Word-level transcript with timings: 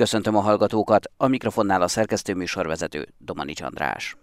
Köszöntöm 0.00 0.36
a 0.36 0.40
hallgatókat, 0.40 1.10
a 1.16 1.26
mikrofonnál 1.26 1.82
a 1.82 1.88
szerkesztő 1.88 2.34
műsorvezető 2.34 3.08
Domanics 3.18 3.60
András. 3.60 4.16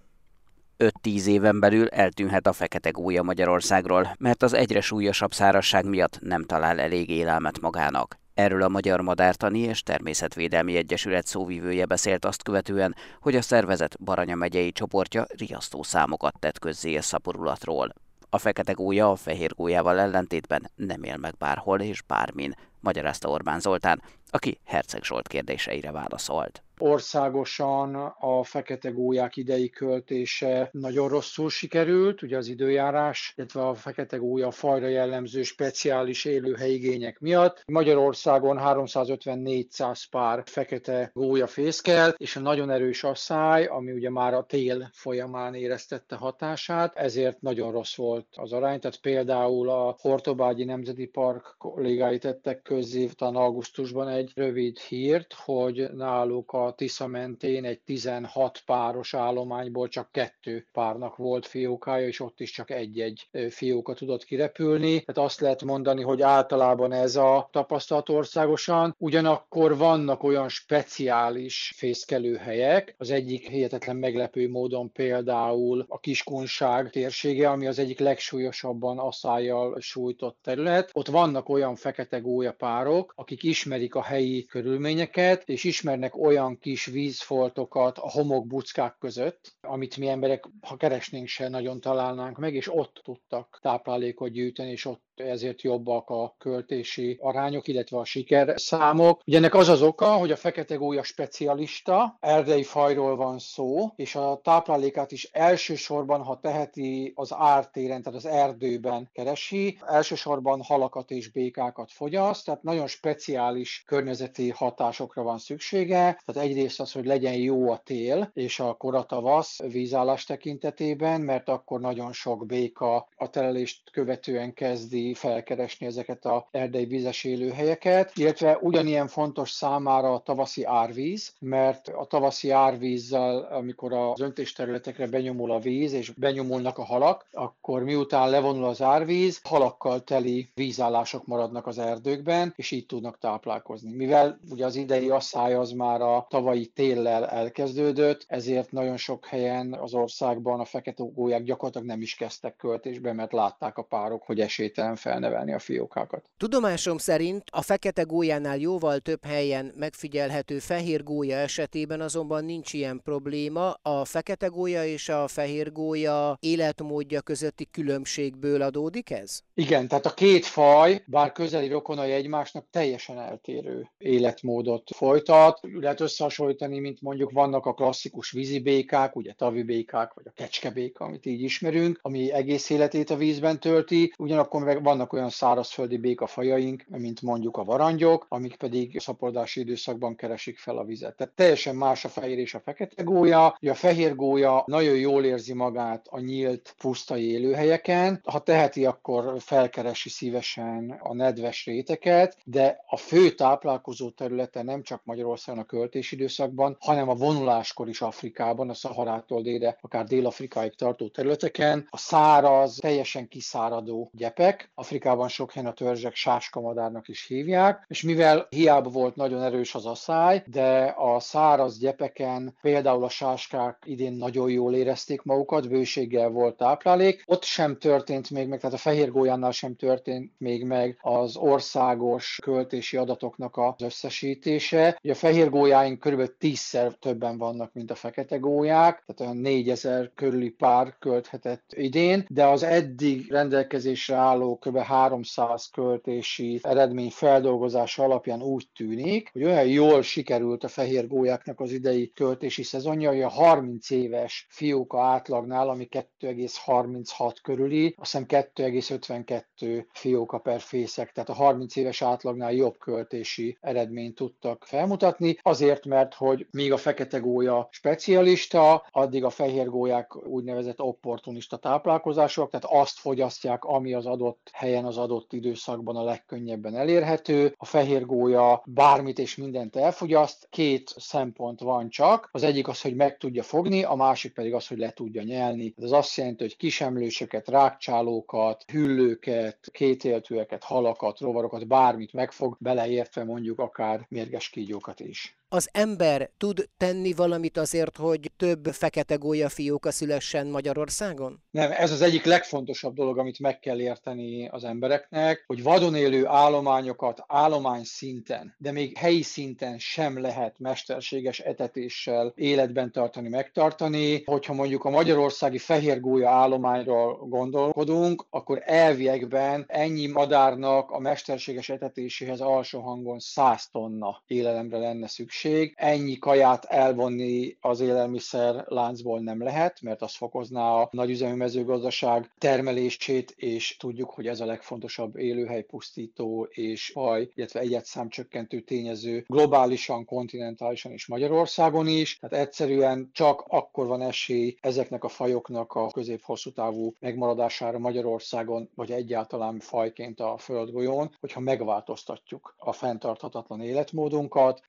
5-10 0.77 1.25
éven 1.25 1.59
belül 1.59 1.87
eltűnhet 1.87 2.47
a 2.47 2.53
fekete 2.53 2.89
gólya 2.89 3.23
Magyarországról, 3.23 4.15
mert 4.19 4.43
az 4.43 4.53
egyre 4.53 4.81
súlyosabb 4.81 5.33
szárasság 5.33 5.85
miatt 5.85 6.19
nem 6.21 6.43
talál 6.43 6.79
elég 6.79 7.09
élelmet 7.09 7.59
magának. 7.59 8.19
Erről 8.33 8.61
a 8.61 8.67
Magyar 8.67 9.01
Madártani 9.01 9.59
és 9.59 9.81
Természetvédelmi 9.81 10.75
Egyesület 10.75 11.27
szóvivője 11.27 11.85
beszélt 11.85 12.25
azt 12.25 12.43
követően, 12.43 12.95
hogy 13.19 13.35
a 13.35 13.41
szervezet 13.41 14.03
Baranya 14.03 14.35
megyei 14.35 14.71
csoportja 14.71 15.25
riasztó 15.37 15.83
számokat 15.83 16.39
tett 16.39 16.59
közzé 16.59 16.95
a 16.95 17.01
szaporulatról. 17.01 17.93
A 18.29 18.37
fekete 18.37 18.71
gólya 18.71 19.11
a 19.11 19.15
fehér 19.15 19.53
gólyával 19.55 19.99
ellentétben 19.99 20.71
nem 20.75 21.03
él 21.03 21.17
meg 21.17 21.35
bárhol 21.37 21.79
és 21.79 22.01
bármin, 22.01 22.53
magyarázta 22.79 23.29
Orbán 23.29 23.59
Zoltán, 23.59 24.01
aki 24.29 24.59
Herceg 24.65 25.03
Zsolt 25.03 25.27
kérdéseire 25.27 25.91
válaszolt. 25.91 26.61
Országosan 26.79 27.95
a 28.19 28.43
fekete 28.43 28.89
gólyák 28.89 29.35
idei 29.35 29.69
költése 29.69 30.69
nagyon 30.71 31.07
rosszul 31.07 31.49
sikerült, 31.49 32.21
ugye 32.21 32.37
az 32.37 32.47
időjárás, 32.47 33.33
illetve 33.35 33.67
a 33.67 33.73
fekete 33.73 34.17
gólya 34.17 34.51
fajra 34.51 34.87
jellemző 34.87 35.43
speciális 35.43 36.25
élőhelyigények 36.25 37.19
miatt. 37.19 37.63
Magyarországon 37.67 38.57
350-400 38.61 40.03
pár 40.11 40.43
fekete 40.45 41.11
gólya 41.13 41.47
fészkel, 41.47 42.13
és 42.17 42.35
a 42.35 42.39
nagyon 42.39 42.69
erős 42.69 43.03
asszály, 43.03 43.65
ami 43.65 43.91
ugye 43.91 44.09
már 44.09 44.33
a 44.33 44.45
tél 44.45 44.89
folyamán 44.93 45.53
éreztette 45.53 46.15
hatását, 46.15 46.95
ezért 46.95 47.41
nagyon 47.41 47.71
rossz 47.71 47.95
volt 47.95 48.27
az 48.31 48.53
arány. 48.53 48.79
Tehát 48.79 49.01
például 49.01 49.69
a 49.69 49.95
Hortobágyi 49.99 50.63
Nemzeti 50.63 51.05
Park 51.05 51.55
kollégái 51.57 52.17
tettek 52.17 52.61
közzé 52.61 53.09
augusztusban 53.17 54.07
egy 54.17 54.31
rövid 54.35 54.79
hírt, 54.79 55.33
hogy 55.33 55.89
náluk 55.93 56.51
a 56.51 56.73
Tisza 56.77 57.07
mentén 57.07 57.65
egy 57.65 57.79
16 57.81 58.61
páros 58.65 59.13
állományból 59.13 59.87
csak 59.87 60.11
kettő 60.11 60.67
párnak 60.71 61.15
volt 61.15 61.45
fiókája, 61.45 62.07
és 62.07 62.19
ott 62.19 62.39
is 62.39 62.51
csak 62.51 62.71
egy-egy 62.71 63.29
fióka 63.49 63.93
tudott 63.93 64.23
kirepülni. 64.23 64.89
Tehát 65.03 65.29
azt 65.29 65.39
lehet 65.39 65.63
mondani, 65.63 66.01
hogy 66.01 66.21
általában 66.21 66.91
ez 66.91 67.15
a 67.15 67.49
tapasztalat 67.51 68.09
országosan. 68.09 68.95
Ugyanakkor 68.97 69.77
vannak 69.77 70.23
olyan 70.23 70.49
speciális 70.49 71.73
fészkelőhelyek, 71.75 72.95
az 72.97 73.11
egyik 73.11 73.47
hihetetlen 73.47 73.95
meglepő 73.95 74.49
módon 74.49 74.91
például 74.91 75.85
a 75.87 75.99
Kiskunság 75.99 76.89
térsége, 76.89 77.49
ami 77.49 77.67
az 77.67 77.79
egyik 77.79 77.99
legsúlyosabban 77.99 78.99
asszájjal 78.99 79.79
sújtott 79.79 80.37
terület. 80.43 80.89
Ott 80.93 81.07
vannak 81.07 81.49
olyan 81.49 81.75
fekete 81.75 82.19
gólyapárok, 82.19 83.13
akik 83.15 83.43
ismerik 83.43 83.95
a 83.95 84.01
helyi 84.07 84.45
körülményeket, 84.45 85.49
és 85.49 85.63
ismernek 85.63 86.15
olyan 86.15 86.57
kis 86.57 86.85
vízfoltokat 86.85 87.97
a 87.97 88.11
homokbuckák 88.11 88.97
között, 88.99 89.55
amit 89.61 89.97
mi 89.97 90.07
emberek, 90.07 90.45
ha 90.61 90.77
keresnénk 90.77 91.27
se 91.27 91.49
nagyon 91.49 91.81
találnánk 91.81 92.37
meg, 92.37 92.53
és 92.53 92.73
ott 92.73 93.01
tudtak 93.03 93.59
táplálékot 93.61 94.31
gyűjteni, 94.31 94.71
és 94.71 94.85
ott 94.85 95.06
ezért 95.19 95.61
jobbak 95.61 96.09
a 96.09 96.35
költési 96.37 97.17
arányok, 97.21 97.67
illetve 97.67 97.97
a 97.97 98.05
sikerszámok. 98.05 99.21
Ugye 99.25 99.37
ennek 99.37 99.55
az 99.55 99.69
az 99.69 99.81
oka, 99.81 100.05
hogy 100.05 100.31
a 100.31 100.35
fekete 100.35 100.75
gólya 100.75 101.03
specialista, 101.03 102.17
erdei 102.19 102.63
fajról 102.63 103.15
van 103.15 103.39
szó, 103.39 103.91
és 103.95 104.15
a 104.15 104.39
táplálékát 104.43 105.11
is 105.11 105.29
elsősorban, 105.31 106.23
ha 106.23 106.39
teheti, 106.39 107.11
az 107.15 107.33
ártéren, 107.33 108.01
tehát 108.01 108.19
az 108.19 108.25
erdőben 108.25 109.09
keresi, 109.13 109.79
elsősorban 109.85 110.61
halakat 110.61 111.11
és 111.11 111.31
békákat 111.31 111.91
fogyaszt, 111.91 112.45
tehát 112.45 112.63
nagyon 112.63 112.87
speciális 112.87 113.83
környezeti 113.85 114.49
hatásokra 114.49 115.23
van 115.23 115.37
szüksége. 115.37 116.21
Tehát 116.25 116.49
egyrészt 116.49 116.79
az, 116.79 116.91
hogy 116.91 117.05
legyen 117.05 117.35
jó 117.35 117.71
a 117.71 117.81
tél 117.85 118.31
és 118.33 118.59
a 118.59 118.73
koratavasz 118.73 119.59
vízállás 119.59 120.23
tekintetében, 120.23 121.21
mert 121.21 121.49
akkor 121.49 121.79
nagyon 121.79 122.13
sok 122.13 122.45
béka 122.45 123.07
a 123.15 123.29
telelést 123.29 123.91
követően 123.91 124.53
kezdi 124.53 125.06
felkeresni 125.13 125.85
ezeket 125.85 126.25
a 126.25 126.47
erdei 126.51 126.85
vízes 126.85 127.23
élőhelyeket, 127.23 128.11
illetve 128.15 128.57
ugyanilyen 128.61 129.07
fontos 129.07 129.51
számára 129.51 130.13
a 130.13 130.19
tavaszi 130.19 130.63
árvíz, 130.63 131.33
mert 131.39 131.87
a 131.87 132.05
tavaszi 132.05 132.49
árvízzel, 132.49 133.37
amikor 133.51 133.93
az 133.93 134.21
öntésterületekre 134.21 135.07
benyomul 135.07 135.51
a 135.51 135.59
víz, 135.59 135.93
és 135.93 136.09
benyomulnak 136.09 136.77
a 136.77 136.85
halak, 136.85 137.25
akkor 137.31 137.83
miután 137.83 138.29
levonul 138.29 138.65
az 138.65 138.81
árvíz, 138.81 139.39
halakkal 139.43 140.03
teli 140.03 140.51
vízállások 140.53 141.25
maradnak 141.25 141.67
az 141.67 141.77
erdőkben, 141.77 142.53
és 142.55 142.71
így 142.71 142.85
tudnak 142.85 143.17
táplálkozni. 143.17 143.95
Mivel 143.95 144.39
ugye 144.49 144.65
az 144.65 144.75
idei 144.75 145.09
asszály 145.09 145.53
az 145.53 145.71
már 145.71 146.01
a 146.01 146.25
tavalyi 146.29 146.65
téllel 146.65 147.27
elkezdődött, 147.27 148.25
ezért 148.27 148.71
nagyon 148.71 148.97
sok 148.97 149.25
helyen 149.25 149.73
az 149.73 149.93
országban 149.93 150.59
a 150.59 150.65
fekete 150.65 151.03
gólyák 151.13 151.43
gyakorlatilag 151.43 151.87
nem 151.87 152.01
is 152.01 152.15
kezdtek 152.15 152.55
költésbe, 152.55 153.13
mert 153.13 153.31
látták 153.31 153.77
a 153.77 153.83
párok, 153.83 154.23
hogy 154.23 154.39
esélytelen 154.39 154.95
felnevelni 154.97 155.53
a 155.53 155.59
fiókákat. 155.59 156.29
Tudomásom 156.37 156.97
szerint 156.97 157.43
a 157.51 157.61
fekete 157.61 158.01
gólyánál 158.01 158.57
jóval 158.57 158.99
több 158.99 159.25
helyen 159.25 159.73
megfigyelhető 159.75 160.59
fehér 160.59 161.03
gólya 161.03 161.37
esetében 161.37 162.01
azonban 162.01 162.45
nincs 162.45 162.73
ilyen 162.73 163.01
probléma. 163.03 163.71
A 163.81 164.05
fekete 164.05 164.47
gólya 164.47 164.85
és 164.85 165.09
a 165.09 165.27
fehér 165.27 165.71
gólya 165.71 166.37
életmódja 166.39 167.21
közötti 167.21 167.67
különbségből 167.71 168.61
adódik 168.61 169.09
ez? 169.11 169.39
Igen, 169.53 169.87
tehát 169.87 170.05
a 170.05 170.13
két 170.13 170.45
faj, 170.45 171.03
bár 171.05 171.31
közeli 171.31 171.67
rokonai 171.67 172.11
egymásnak 172.11 172.65
teljesen 172.71 173.19
eltérő 173.19 173.89
életmódot 173.97 174.89
folytat. 174.95 175.59
Lehet 175.61 175.99
összehasonlítani, 175.99 176.79
mint 176.79 177.01
mondjuk 177.01 177.31
vannak 177.31 177.65
a 177.65 177.73
klasszikus 177.73 178.31
vízibékák, 178.31 179.15
ugye 179.15 179.33
tavibékák, 179.33 180.13
vagy 180.13 180.25
a 180.27 180.31
kecskebéka, 180.35 181.05
amit 181.05 181.25
így 181.25 181.41
ismerünk, 181.41 181.99
ami 182.01 182.31
egész 182.31 182.69
életét 182.69 183.09
a 183.09 183.15
vízben 183.15 183.59
tölti, 183.59 184.13
ugyanakkor 184.17 184.63
meg 184.63 184.83
vannak 184.87 185.13
olyan 185.13 185.29
szárazföldi 185.29 185.97
békafajaink, 185.97 186.85
mint 186.87 187.21
mondjuk 187.21 187.57
a 187.57 187.63
varangyok, 187.63 188.25
amik 188.29 188.55
pedig 188.55 188.99
szaporulási 188.99 189.59
időszakban 189.59 190.15
keresik 190.15 190.57
fel 190.57 190.77
a 190.77 190.83
vizet. 190.83 191.15
Tehát 191.15 191.33
teljesen 191.33 191.75
más 191.75 192.05
a 192.05 192.09
fehér 192.09 192.37
és 192.37 192.53
a 192.53 192.59
fekete 192.59 193.03
gólya. 193.03 193.45
A 193.45 193.73
fehér 193.73 194.15
gólya 194.15 194.63
nagyon 194.65 194.95
jól 194.95 195.25
érzi 195.25 195.53
magát 195.53 196.07
a 196.09 196.19
nyílt, 196.19 196.75
pusztai 196.77 197.31
élőhelyeken. 197.31 198.21
Ha 198.25 198.39
teheti, 198.39 198.85
akkor 198.85 199.33
felkeresi 199.39 200.09
szívesen 200.09 200.99
a 200.99 201.13
nedves 201.13 201.65
réteket, 201.65 202.37
de 202.43 202.83
a 202.87 202.97
fő 202.97 203.29
táplálkozó 203.29 204.09
területe 204.09 204.63
nem 204.63 204.81
csak 204.83 205.01
Magyarországon 205.03 205.61
a 205.61 205.65
költési 205.65 206.15
időszakban, 206.15 206.77
hanem 206.79 207.09
a 207.09 207.15
vonuláskor 207.15 207.87
is 207.89 208.01
Afrikában, 208.01 208.69
a 208.69 208.73
Szaharától 208.73 209.41
délre, 209.41 209.77
akár 209.81 210.05
Dél-Afrikáig 210.05 210.75
tartó 210.75 211.07
területeken. 211.07 211.87
A 211.89 211.97
száraz, 211.97 212.75
teljesen 212.75 213.27
kiszáradó 213.27 214.09
gyepek, 214.13 214.69
Afrikában 214.79 215.27
sok 215.27 215.51
helyen 215.51 215.69
a 215.69 215.73
törzsek 215.73 216.15
sáskamadárnak 216.15 217.07
is 217.07 217.27
hívják, 217.27 217.85
és 217.87 218.01
mivel 218.01 218.47
hiába 218.49 218.89
volt 218.89 219.15
nagyon 219.15 219.43
erős 219.43 219.75
az 219.75 219.85
asszály, 219.85 220.43
de 220.45 220.93
a 220.97 221.19
száraz 221.19 221.77
gyepeken 221.79 222.57
például 222.61 223.03
a 223.03 223.09
sáskák 223.09 223.83
idén 223.85 224.13
nagyon 224.13 224.49
jól 224.49 224.75
érezték 224.75 225.21
magukat, 225.21 225.69
bőséggel 225.69 226.29
volt 226.29 226.57
táplálék. 226.57 227.23
Ott 227.25 227.43
sem 227.43 227.77
történt 227.77 228.29
még 228.29 228.47
meg, 228.47 228.59
tehát 228.59 228.75
a 228.75 228.79
fehér 228.79 229.11
gólyánnál 229.11 229.51
sem 229.51 229.75
történt 229.75 230.31
még 230.37 230.63
meg 230.63 230.97
az 231.01 231.35
országos 231.35 232.39
költési 232.43 232.97
adatoknak 232.97 233.57
az 233.57 233.81
összesítése. 233.81 234.99
Ugye 235.03 235.13
a 235.13 235.15
fehér 235.15 235.49
gólyáink 235.49 235.99
kb. 235.99 236.37
tízszer 236.37 236.93
többen 236.93 237.37
vannak, 237.37 237.73
mint 237.73 237.91
a 237.91 237.95
fekete 237.95 238.37
gólyák, 238.37 239.03
tehát 239.05 239.21
olyan 239.21 239.37
4000 239.37 240.11
körüli 240.15 240.49
pár 240.49 240.95
költhetett 240.99 241.73
idén, 241.75 242.25
de 242.29 242.45
az 242.45 242.63
eddig 242.63 243.31
rendelkezésre 243.31 244.15
álló 244.15 244.57
kb. 244.67 244.77
300 244.77 245.69
költési 245.69 246.59
eredmény 246.63 247.09
feldolgozása 247.09 248.03
alapján 248.03 248.41
úgy 248.41 248.67
tűnik, 248.75 249.29
hogy 249.33 249.43
olyan 249.43 249.67
jól 249.67 250.01
sikerült 250.01 250.63
a 250.63 250.67
fehér 250.67 251.07
gólyáknak 251.07 251.59
az 251.59 251.71
idei 251.71 252.11
költési 252.13 252.63
szezonja, 252.63 253.09
hogy 253.09 253.21
a 253.21 253.29
30 253.29 253.89
éves 253.89 254.47
fióka 254.49 255.01
átlagnál, 255.01 255.69
ami 255.69 255.87
2,36 255.91 257.35
körüli, 257.43 257.95
azt 257.97 258.11
hiszem 258.11 258.25
2,52 258.27 259.85
fióka 259.91 260.37
per 260.37 260.59
fészek, 260.59 261.11
tehát 261.11 261.29
a 261.29 261.33
30 261.33 261.75
éves 261.75 262.01
átlagnál 262.01 262.53
jobb 262.53 262.77
költési 262.77 263.57
eredményt 263.61 264.15
tudtak 264.15 264.65
felmutatni, 264.65 265.37
azért, 265.41 265.85
mert 265.85 266.13
hogy 266.13 266.47
míg 266.51 266.71
a 266.71 266.77
fekete 266.77 267.17
gólya 267.17 267.67
specialista, 267.71 268.87
addig 268.91 269.23
a 269.23 269.29
fehér 269.29 269.69
gólyák 269.69 270.27
úgynevezett 270.27 270.81
opportunista 270.81 271.57
táplálkozások, 271.57 272.49
tehát 272.49 272.81
azt 272.85 272.99
fogyasztják, 272.99 273.63
ami 273.63 273.93
az 273.93 274.05
adott 274.05 274.49
helyen 274.57 274.85
az 274.85 274.97
adott 274.97 275.33
időszakban 275.33 275.95
a 275.95 276.03
legkönnyebben 276.03 276.75
elérhető. 276.75 277.53
A 277.57 277.65
fehér 277.65 278.05
gólya 278.05 278.63
bármit 278.65 279.19
és 279.19 279.35
mindent 279.35 279.75
elfogyaszt. 279.75 280.47
Két 280.49 280.93
szempont 280.97 281.59
van 281.59 281.89
csak. 281.89 282.29
Az 282.31 282.43
egyik 282.43 282.67
az, 282.67 282.81
hogy 282.81 282.95
meg 282.95 283.17
tudja 283.17 283.43
fogni, 283.43 283.83
a 283.83 283.95
másik 283.95 284.33
pedig 284.33 284.53
az, 284.53 284.67
hogy 284.67 284.77
le 284.77 284.91
tudja 284.91 285.21
nyelni. 285.21 285.73
Ez 285.77 285.91
azt 285.91 286.15
jelenti, 286.15 286.43
hogy 286.43 286.57
kisemlősöket, 286.57 287.47
rákcsálókat, 287.47 288.63
hüllőket, 288.67 289.59
kétéltőeket, 289.71 290.63
halakat, 290.63 291.19
rovarokat, 291.19 291.67
bármit 291.67 292.13
megfog, 292.13 292.57
beleértve 292.59 293.23
mondjuk 293.23 293.59
akár 293.59 294.05
mérges 294.09 294.49
kígyókat 294.49 294.99
is. 294.99 295.37
Az 295.49 295.69
ember 295.71 296.29
tud 296.37 296.69
tenni 296.77 297.13
valamit 297.13 297.57
azért, 297.57 297.97
hogy 297.97 298.31
több 298.37 298.65
fekete 298.65 299.15
gólya 299.15 299.49
fióka 299.49 299.91
szülessen 299.91 300.47
Magyarországon? 300.47 301.43
Nem, 301.51 301.71
ez 301.71 301.91
az 301.91 302.01
egyik 302.01 302.25
legfontosabb 302.25 302.95
dolog, 302.95 303.17
amit 303.17 303.39
meg 303.39 303.59
kell 303.59 303.79
érteni 303.79 304.47
az 304.47 304.63
embereknek, 304.63 305.43
hogy 305.47 305.63
vadon 305.63 305.95
élő 305.95 306.25
állományokat 306.25 307.23
állomány 307.27 307.83
szinten, 307.83 308.55
de 308.57 308.71
még 308.71 308.97
helyi 308.97 309.21
szinten 309.21 309.77
sem 309.77 310.21
lehet 310.21 310.59
mesterséges 310.59 311.39
etetéssel 311.39 312.33
életben 312.35 312.91
tartani, 312.91 313.29
megtartani. 313.29 314.21
Hogyha 314.25 314.53
mondjuk 314.53 314.85
a 314.85 314.89
magyarországi 314.89 315.57
fehérgólya 315.57 316.29
állományról 316.29 317.15
gondolkodunk, 317.15 318.25
akkor 318.29 318.61
elviekben 318.65 319.65
ennyi 319.67 320.07
madárnak 320.07 320.91
a 320.91 320.99
mesterséges 320.99 321.69
etetéséhez 321.69 322.39
alsó 322.39 322.79
hangon 322.81 323.19
100 323.19 323.67
tonna 323.71 324.23
élelemre 324.25 324.77
lenne 324.77 325.07
szükség. 325.07 325.35
Ennyi 325.75 326.17
kaját 326.17 326.65
elvonni 326.65 327.57
az 327.61 327.79
élelmiszer 327.79 328.65
láncból 328.67 329.19
nem 329.19 329.43
lehet, 329.43 329.81
mert 329.81 330.01
az 330.01 330.15
fokozná 330.15 330.71
a 330.71 330.89
nagyüzemű 330.91 331.35
mezőgazdaság 331.35 332.31
termelését, 332.37 333.33
és 333.35 333.77
tudjuk, 333.77 334.09
hogy 334.09 334.27
ez 334.27 334.39
a 334.39 334.45
legfontosabb 334.45 335.17
élőhely 335.17 335.63
pusztító 335.63 336.47
és 336.49 336.89
faj, 336.93 337.29
illetve 337.35 337.59
egyetszám 337.59 338.09
csökkentő 338.09 338.59
tényező 338.59 339.23
globálisan, 339.27 340.05
kontinentálisan 340.05 340.91
és 340.91 341.07
Magyarországon 341.07 341.87
is. 341.87 342.17
Tehát 342.19 342.45
egyszerűen 342.45 343.09
csak 343.13 343.43
akkor 343.47 343.87
van 343.87 344.01
esély 344.01 344.57
ezeknek 344.61 345.03
a 345.03 345.07
fajoknak 345.07 345.73
a 345.73 345.87
közép-hosszú 345.87 346.51
távú 346.51 346.93
megmaradására 346.99 347.79
Magyarországon, 347.79 348.69
vagy 348.75 348.91
egyáltalán 348.91 349.59
fajként 349.59 350.19
a 350.19 350.37
földgolyón, 350.37 351.15
hogyha 351.19 351.39
megváltoztatjuk 351.39 352.55
a 352.57 352.71
fenntarthatatlan 352.71 353.61
életmódunkat, 353.61 354.61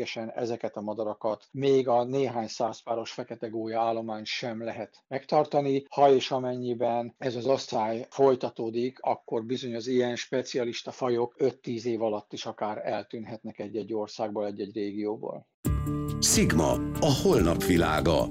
mesterségesen 0.00 0.30
ezeket 0.42 0.76
a 0.76 0.80
madarakat 0.80 1.48
még 1.50 1.88
a 1.88 2.04
néhány 2.04 2.46
százpáros 2.46 3.10
fekete 3.10 3.48
gólya 3.48 3.80
állomány 3.80 4.24
sem 4.24 4.64
lehet 4.64 5.04
megtartani. 5.08 5.84
Ha 5.88 6.14
és 6.14 6.30
amennyiben 6.30 7.14
ez 7.18 7.36
az 7.36 7.46
osztály 7.46 8.06
folytatódik, 8.10 8.98
akkor 9.00 9.44
bizony 9.44 9.74
az 9.74 9.86
ilyen 9.86 10.16
specialista 10.16 10.90
fajok 10.90 11.34
5-10 11.38 11.84
év 11.84 12.02
alatt 12.02 12.32
is 12.32 12.46
akár 12.46 12.86
eltűnhetnek 12.86 13.58
egy-egy 13.58 13.94
országból, 13.94 14.46
egy-egy 14.46 14.74
régióból. 14.74 15.46
Sigma, 16.20 16.72
a 17.00 17.12
holnap 17.22 17.64
világa. 17.64 18.28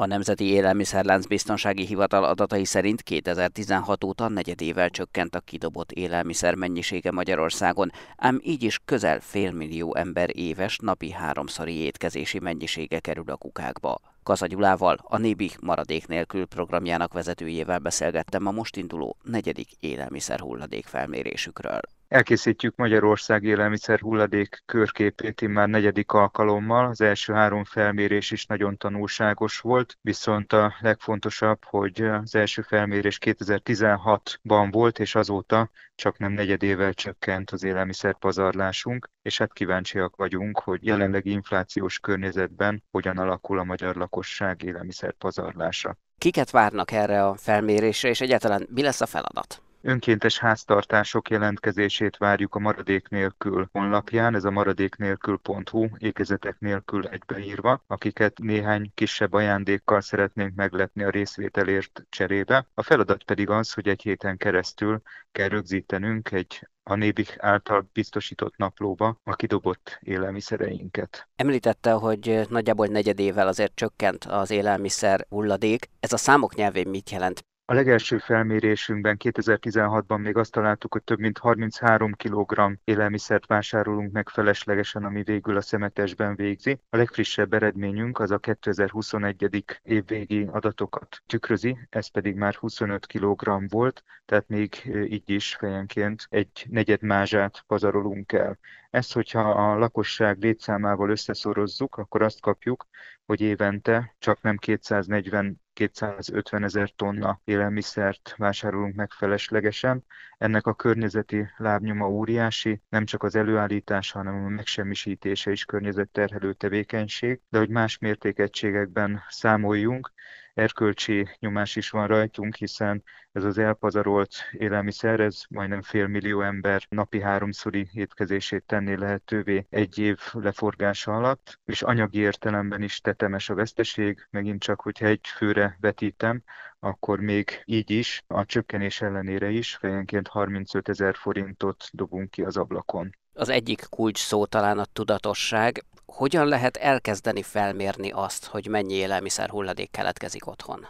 A 0.00 0.06
Nemzeti 0.06 0.44
Élelmiszerlánc 0.44 1.26
Biztonsági 1.26 1.86
Hivatal 1.86 2.24
adatai 2.24 2.64
szerint 2.64 3.02
2016 3.02 4.04
óta 4.04 4.28
negyedével 4.28 4.90
csökkent 4.90 5.34
a 5.34 5.40
kidobott 5.40 5.92
élelmiszer 5.92 6.54
mennyisége 6.54 7.10
Magyarországon, 7.10 7.90
ám 8.16 8.40
így 8.42 8.62
is 8.62 8.78
közel 8.84 9.20
félmillió 9.20 9.94
ember 9.94 10.36
éves 10.36 10.78
napi 10.78 11.10
háromszori 11.10 11.74
étkezési 11.74 12.38
mennyisége 12.38 13.00
kerül 13.00 13.30
a 13.30 13.36
kukákba. 13.36 13.98
Kaza 14.22 14.46
Gyulával, 14.46 14.98
a 15.02 15.18
Nébi 15.18 15.50
maradék 15.60 16.06
nélkül 16.06 16.46
programjának 16.46 17.12
vezetőjével 17.12 17.78
beszélgettem 17.78 18.46
a 18.46 18.50
most 18.50 18.76
induló 18.76 19.16
negyedik 19.22 19.68
élelmiszer 19.80 20.40
hulladék 20.40 20.86
felmérésükről. 20.86 21.80
Elkészítjük 22.10 22.76
Magyarország 22.76 23.42
élelmiszer 23.42 24.00
hulladék 24.00 24.62
körképét 24.66 25.48
már 25.48 25.68
negyedik 25.68 26.12
alkalommal. 26.12 26.86
Az 26.86 27.00
első 27.00 27.32
három 27.32 27.64
felmérés 27.64 28.30
is 28.30 28.46
nagyon 28.46 28.76
tanulságos 28.76 29.58
volt, 29.58 29.98
viszont 30.00 30.52
a 30.52 30.74
legfontosabb, 30.80 31.64
hogy 31.64 32.02
az 32.02 32.34
első 32.34 32.62
felmérés 32.62 33.18
2016-ban 33.20 34.68
volt, 34.70 34.98
és 34.98 35.14
azóta 35.14 35.70
csak 35.94 36.18
nem 36.18 36.32
negyedével 36.32 36.94
csökkent 36.94 37.50
az 37.50 37.64
élelmiszer 37.64 38.18
pazarlásunk, 38.18 39.10
és 39.22 39.38
hát 39.38 39.52
kíváncsiak 39.52 40.16
vagyunk, 40.16 40.58
hogy 40.58 40.86
jelenlegi 40.86 41.30
inflációs 41.30 41.98
környezetben 41.98 42.84
hogyan 42.90 43.18
alakul 43.18 43.58
a 43.58 43.64
magyar 43.64 43.96
lakosság 43.96 44.62
élelmiszer 44.62 45.12
pazarlása. 45.12 45.96
Kiket 46.18 46.50
várnak 46.50 46.92
erre 46.92 47.26
a 47.26 47.36
felmérésre, 47.36 48.08
és 48.08 48.20
egyáltalán 48.20 48.66
mi 48.70 48.82
lesz 48.82 49.00
a 49.00 49.06
feladat? 49.06 49.62
Önkéntes 49.82 50.38
háztartások 50.38 51.30
jelentkezését 51.30 52.16
várjuk 52.16 52.54
a 52.54 52.58
maradék 52.58 53.08
nélkül 53.08 53.68
honlapján, 53.72 54.34
ez 54.34 54.44
a 54.44 54.50
maradék 54.50 54.96
nélkül.hu, 54.96 55.88
ékezetek 55.98 56.58
nélkül 56.58 57.06
egybeírva, 57.06 57.84
akiket 57.86 58.38
néhány 58.38 58.90
kisebb 58.94 59.32
ajándékkal 59.32 60.00
szeretnénk 60.00 60.54
megletni 60.54 61.02
a 61.02 61.10
részvételért 61.10 62.06
cserébe. 62.08 62.66
A 62.74 62.82
feladat 62.82 63.24
pedig 63.24 63.50
az, 63.50 63.72
hogy 63.72 63.88
egy 63.88 64.02
héten 64.02 64.36
keresztül 64.36 65.02
kell 65.32 65.48
rögzítenünk 65.48 66.30
egy 66.30 66.68
a 66.82 66.94
Nébik 66.94 67.36
által 67.38 67.90
biztosított 67.92 68.56
naplóba 68.56 69.16
a 69.24 69.34
kidobott 69.34 69.98
élelmiszereinket. 70.00 71.28
Említette, 71.36 71.92
hogy 71.92 72.40
nagyjából 72.48 72.86
negyedével 72.86 73.48
azért 73.48 73.74
csökkent 73.74 74.24
az 74.24 74.50
élelmiszer 74.50 75.26
hulladék. 75.28 75.90
Ez 76.00 76.12
a 76.12 76.16
számok 76.16 76.54
nyelvén 76.54 76.88
mit 76.88 77.10
jelent? 77.10 77.48
A 77.70 77.74
legelső 77.74 78.18
felmérésünkben 78.18 79.16
2016-ban 79.24 80.20
még 80.20 80.36
azt 80.36 80.52
találtuk, 80.52 80.92
hogy 80.92 81.02
több 81.02 81.18
mint 81.18 81.38
33 81.38 82.12
kg 82.12 82.78
élelmiszert 82.84 83.46
vásárolunk 83.46 84.12
meg 84.12 84.28
feleslegesen, 84.28 85.04
ami 85.04 85.22
végül 85.22 85.56
a 85.56 85.60
szemetesben 85.60 86.34
végzi. 86.34 86.80
A 86.88 86.96
legfrissebb 86.96 87.52
eredményünk 87.52 88.18
az 88.18 88.30
a 88.30 88.38
2021. 88.38 89.64
évvégi 89.82 90.46
adatokat 90.52 91.22
tükrözi, 91.26 91.78
ez 91.90 92.08
pedig 92.08 92.34
már 92.34 92.54
25 92.54 93.06
kg 93.06 93.68
volt, 93.68 94.04
tehát 94.24 94.48
még 94.48 94.90
így 95.08 95.30
is 95.30 95.54
fejenként 95.54 96.26
egy 96.28 96.66
negyed 96.70 97.02
mázsát 97.02 97.64
pazarolunk 97.66 98.32
el. 98.32 98.58
Ezt, 98.90 99.12
hogyha 99.12 99.50
a 99.50 99.78
lakosság 99.78 100.38
létszámával 100.40 101.10
összeszorozzuk, 101.10 101.96
akkor 101.96 102.22
azt 102.22 102.40
kapjuk, 102.40 102.86
hogy 103.30 103.40
évente 103.40 104.14
csak 104.18 104.42
nem 104.42 104.56
240 104.56 105.60
250 105.72 106.64
ezer 106.64 106.90
tonna 106.96 107.40
élelmiszert 107.44 108.34
vásárolunk 108.36 108.94
meg 108.94 109.10
feleslegesen. 109.10 110.04
Ennek 110.38 110.66
a 110.66 110.74
környezeti 110.74 111.48
lábnyoma 111.56 112.08
óriási, 112.08 112.82
nem 112.88 113.04
csak 113.04 113.22
az 113.22 113.36
előállítása, 113.36 114.18
hanem 114.18 114.44
a 114.44 114.48
megsemmisítése 114.48 115.50
is 115.50 115.64
környezetterhelő 115.64 116.52
tevékenység, 116.52 117.40
de 117.48 117.58
hogy 117.58 117.68
más 117.68 117.98
mértékegységekben 117.98 119.22
számoljunk, 119.28 120.12
erkölcsi 120.60 121.28
nyomás 121.38 121.76
is 121.76 121.90
van 121.90 122.06
rajtunk, 122.06 122.54
hiszen 122.54 123.02
ez 123.32 123.44
az 123.44 123.58
elpazarolt 123.58 124.34
élelmiszer, 124.52 125.20
ez 125.20 125.42
majdnem 125.48 125.82
fél 125.82 126.06
millió 126.06 126.40
ember 126.40 126.86
napi 126.88 127.20
háromszori 127.20 127.88
étkezését 127.92 128.64
tenné 128.66 128.94
lehetővé 128.94 129.66
egy 129.70 129.98
év 129.98 130.18
leforgása 130.32 131.16
alatt, 131.16 131.60
és 131.64 131.82
anyagi 131.82 132.18
értelemben 132.18 132.82
is 132.82 133.00
tetemes 133.00 133.48
a 133.48 133.54
veszteség, 133.54 134.26
megint 134.30 134.62
csak, 134.62 134.80
hogyha 134.80 135.06
egy 135.06 135.26
főre 135.36 135.76
vetítem, 135.80 136.42
akkor 136.78 137.20
még 137.20 137.62
így 137.64 137.90
is, 137.90 138.22
a 138.26 138.44
csökkenés 138.44 139.00
ellenére 139.00 139.50
is 139.50 139.74
fejenként 139.74 140.28
35 140.28 140.88
ezer 140.88 141.14
forintot 141.14 141.88
dobunk 141.92 142.30
ki 142.30 142.42
az 142.42 142.56
ablakon. 142.56 143.18
Az 143.32 143.48
egyik 143.48 143.86
kulcs 143.90 144.18
szó 144.18 144.46
talán 144.46 144.78
a 144.78 144.84
tudatosság 144.84 145.84
hogyan 146.12 146.46
lehet 146.46 146.76
elkezdeni 146.76 147.42
felmérni 147.42 148.10
azt, 148.10 148.44
hogy 148.44 148.66
mennyi 148.66 148.94
élelmiszer 148.94 149.48
hulladék 149.48 149.90
keletkezik 149.90 150.46
otthon? 150.46 150.86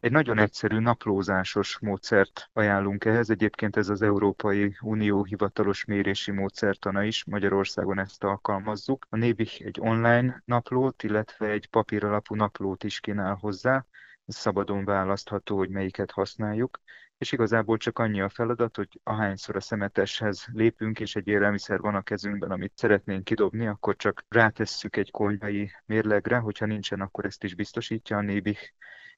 Egy 0.00 0.12
nagyon 0.12 0.38
egyszerű 0.38 0.78
naplózásos 0.78 1.78
módszert 1.78 2.50
ajánlunk 2.52 3.04
ehhez. 3.04 3.30
Egyébként 3.30 3.76
ez 3.76 3.88
az 3.88 4.02
Európai 4.02 4.76
Unió 4.80 5.24
hivatalos 5.24 5.84
mérési 5.84 6.30
módszertana 6.30 7.02
is, 7.02 7.24
Magyarországon 7.24 7.98
ezt 7.98 8.24
alkalmazzuk. 8.24 9.06
A 9.10 9.16
Nébih 9.16 9.52
egy 9.58 9.78
online 9.80 10.42
naplót, 10.44 11.02
illetve 11.02 11.46
egy 11.46 11.68
papíralapú 11.68 12.34
naplót 12.34 12.84
is 12.84 13.00
kínál 13.00 13.34
hozzá. 13.34 13.84
Szabadon 14.26 14.84
választható, 14.84 15.56
hogy 15.56 15.68
melyiket 15.68 16.10
használjuk 16.10 16.80
és 17.22 17.32
igazából 17.32 17.76
csak 17.76 17.98
annyi 17.98 18.20
a 18.20 18.28
feladat, 18.28 18.76
hogy 18.76 19.00
ahányszor 19.02 19.56
a 19.56 19.60
szemeteshez 19.60 20.46
lépünk, 20.52 21.00
és 21.00 21.16
egy 21.16 21.28
élelmiszer 21.28 21.80
van 21.80 21.94
a 21.94 22.02
kezünkben, 22.02 22.50
amit 22.50 22.76
szeretnénk 22.76 23.24
kidobni, 23.24 23.66
akkor 23.66 23.96
csak 23.96 24.24
rátesszük 24.28 24.96
egy 24.96 25.10
konyhai 25.10 25.70
mérlegre, 25.86 26.36
hogyha 26.36 26.66
nincsen, 26.66 27.00
akkor 27.00 27.24
ezt 27.24 27.44
is 27.44 27.54
biztosítja 27.54 28.16
a 28.16 28.20
nébih, 28.20 28.58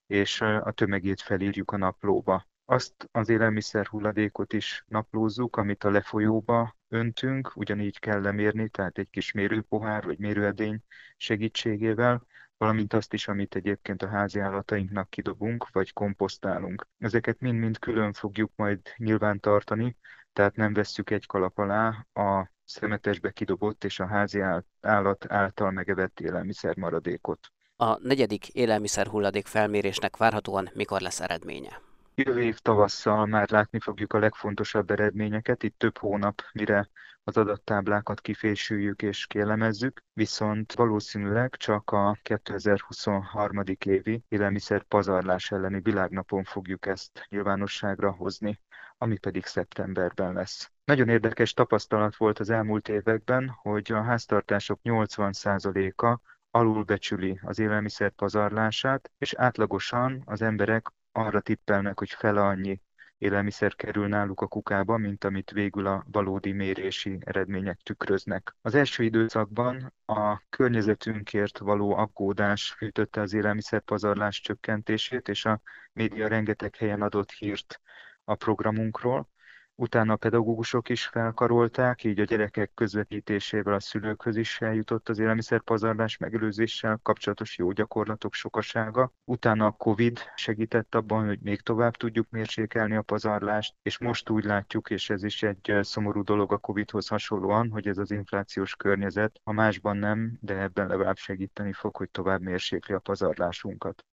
és 0.06 0.40
a 0.40 0.72
tömegét 0.72 1.20
felírjuk 1.20 1.70
a 1.70 1.76
naplóba. 1.76 2.46
Azt 2.64 3.08
az 3.12 3.28
élelmiszer 3.28 3.86
hulladékot 3.86 4.52
is 4.52 4.84
naplózzuk, 4.86 5.56
amit 5.56 5.84
a 5.84 5.90
lefolyóba 5.90 6.76
öntünk, 6.88 7.52
ugyanígy 7.54 7.98
kell 7.98 8.20
lemérni, 8.20 8.68
tehát 8.68 8.98
egy 8.98 9.10
kis 9.10 9.32
mérőpohár 9.32 10.04
vagy 10.04 10.18
mérőedény 10.18 10.82
segítségével, 11.16 12.26
valamint 12.58 12.92
azt 12.92 13.12
is, 13.12 13.28
amit 13.28 13.54
egyébként 13.54 14.02
a 14.02 14.08
házi 14.08 14.40
állatainknak 14.40 15.10
kidobunk, 15.10 15.68
vagy 15.72 15.92
komposztálunk. 15.92 16.86
Ezeket 16.98 17.40
mind-mind 17.40 17.78
külön 17.78 18.12
fogjuk 18.12 18.52
majd 18.56 18.80
nyilván 18.96 19.40
tartani, 19.40 19.96
tehát 20.32 20.56
nem 20.56 20.72
vesszük 20.72 21.10
egy 21.10 21.26
kalap 21.26 21.58
alá 21.58 22.06
a 22.12 22.52
szemetesbe 22.64 23.30
kidobott 23.30 23.84
és 23.84 24.00
a 24.00 24.06
házi 24.06 24.40
állat 24.80 25.32
által 25.32 25.70
megevett 25.70 26.20
élelmiszer 26.20 26.76
maradékot. 26.76 27.38
A 27.76 27.98
negyedik 27.98 28.48
élelmiszer 28.48 29.06
hulladék 29.06 29.46
felmérésnek 29.46 30.16
várhatóan 30.16 30.70
mikor 30.74 31.00
lesz 31.00 31.20
eredménye? 31.20 31.80
Jövő 32.16 32.42
év 32.42 32.58
tavasszal 32.58 33.26
már 33.26 33.50
látni 33.50 33.80
fogjuk 33.80 34.12
a 34.12 34.18
legfontosabb 34.18 34.90
eredményeket, 34.90 35.62
itt 35.62 35.78
több 35.78 35.98
hónap, 35.98 36.42
mire 36.52 36.88
az 37.24 37.36
adattáblákat 37.36 38.20
kifésüljük 38.20 39.02
és 39.02 39.26
kielemezzük, 39.26 40.02
viszont 40.12 40.72
valószínűleg 40.72 41.56
csak 41.56 41.90
a 41.90 42.18
2023. 42.22 43.62
évi 43.84 44.24
élelmiszer 44.28 44.82
pazarlás 44.82 45.50
elleni 45.50 45.80
világnapon 45.80 46.44
fogjuk 46.44 46.86
ezt 46.86 47.26
nyilvánosságra 47.28 48.10
hozni, 48.10 48.60
ami 48.98 49.18
pedig 49.18 49.44
szeptemberben 49.44 50.32
lesz. 50.32 50.70
Nagyon 50.84 51.08
érdekes 51.08 51.52
tapasztalat 51.52 52.16
volt 52.16 52.38
az 52.38 52.50
elmúlt 52.50 52.88
években, 52.88 53.48
hogy 53.48 53.92
a 53.92 54.02
háztartások 54.02 54.80
80%-a 54.84 56.20
alulbecsüli 56.50 57.40
az 57.42 57.58
élelmiszer 57.58 58.10
pazarlását, 58.10 59.10
és 59.18 59.34
átlagosan 59.34 60.22
az 60.24 60.42
emberek 60.42 60.88
arra 61.16 61.40
tippelnek, 61.40 61.98
hogy 61.98 62.10
fele 62.10 62.40
annyi 62.40 62.80
élelmiszer 63.18 63.74
kerül 63.74 64.08
náluk 64.08 64.40
a 64.40 64.46
kukába, 64.46 64.96
mint 64.96 65.24
amit 65.24 65.50
végül 65.50 65.86
a 65.86 66.04
valódi 66.10 66.52
mérési 66.52 67.18
eredmények 67.20 67.80
tükröznek. 67.82 68.56
Az 68.60 68.74
első 68.74 69.02
időszakban 69.02 69.94
a 70.04 70.42
környezetünkért 70.50 71.58
való 71.58 71.96
aggódás 71.96 72.74
fűtötte 72.78 73.20
az 73.20 73.32
élelmiszerpazarlás 73.32 74.40
csökkentését, 74.40 75.28
és 75.28 75.44
a 75.44 75.60
média 75.92 76.28
rengeteg 76.28 76.76
helyen 76.76 77.02
adott 77.02 77.30
hírt 77.30 77.80
a 78.24 78.34
programunkról, 78.34 79.28
Utána 79.76 80.12
a 80.12 80.16
pedagógusok 80.16 80.88
is 80.88 81.06
felkarolták, 81.06 82.04
így 82.04 82.20
a 82.20 82.24
gyerekek 82.24 82.70
közvetítésével 82.74 83.74
a 83.74 83.80
szülőkhöz 83.80 84.36
is 84.36 84.60
eljutott 84.60 85.08
az 85.08 85.18
élelmiszerpazarlás 85.18 86.16
megelőzéssel 86.16 87.00
kapcsolatos 87.02 87.58
jó 87.58 87.72
gyakorlatok 87.72 88.34
sokasága. 88.34 89.12
Utána 89.24 89.66
a 89.66 89.70
Covid 89.70 90.18
segített 90.34 90.94
abban, 90.94 91.26
hogy 91.26 91.38
még 91.42 91.60
tovább 91.60 91.96
tudjuk 91.96 92.26
mérsékelni 92.30 92.96
a 92.96 93.02
pazarlást, 93.02 93.74
és 93.82 93.98
most 93.98 94.30
úgy 94.30 94.44
látjuk, 94.44 94.90
és 94.90 95.10
ez 95.10 95.24
is 95.24 95.42
egy 95.42 95.74
szomorú 95.80 96.22
dolog 96.22 96.52
a 96.52 96.58
Covidhoz 96.58 97.08
hasonlóan, 97.08 97.70
hogy 97.70 97.86
ez 97.86 97.98
az 97.98 98.10
inflációs 98.10 98.74
környezet, 98.76 99.40
ha 99.44 99.52
másban 99.52 99.96
nem, 99.96 100.38
de 100.40 100.60
ebben 100.60 100.86
legalább 100.86 101.16
segíteni 101.16 101.72
fog, 101.72 101.96
hogy 101.96 102.10
tovább 102.10 102.40
mérsékli 102.40 102.94
a 102.94 102.98
pazarlásunkat. 102.98 104.04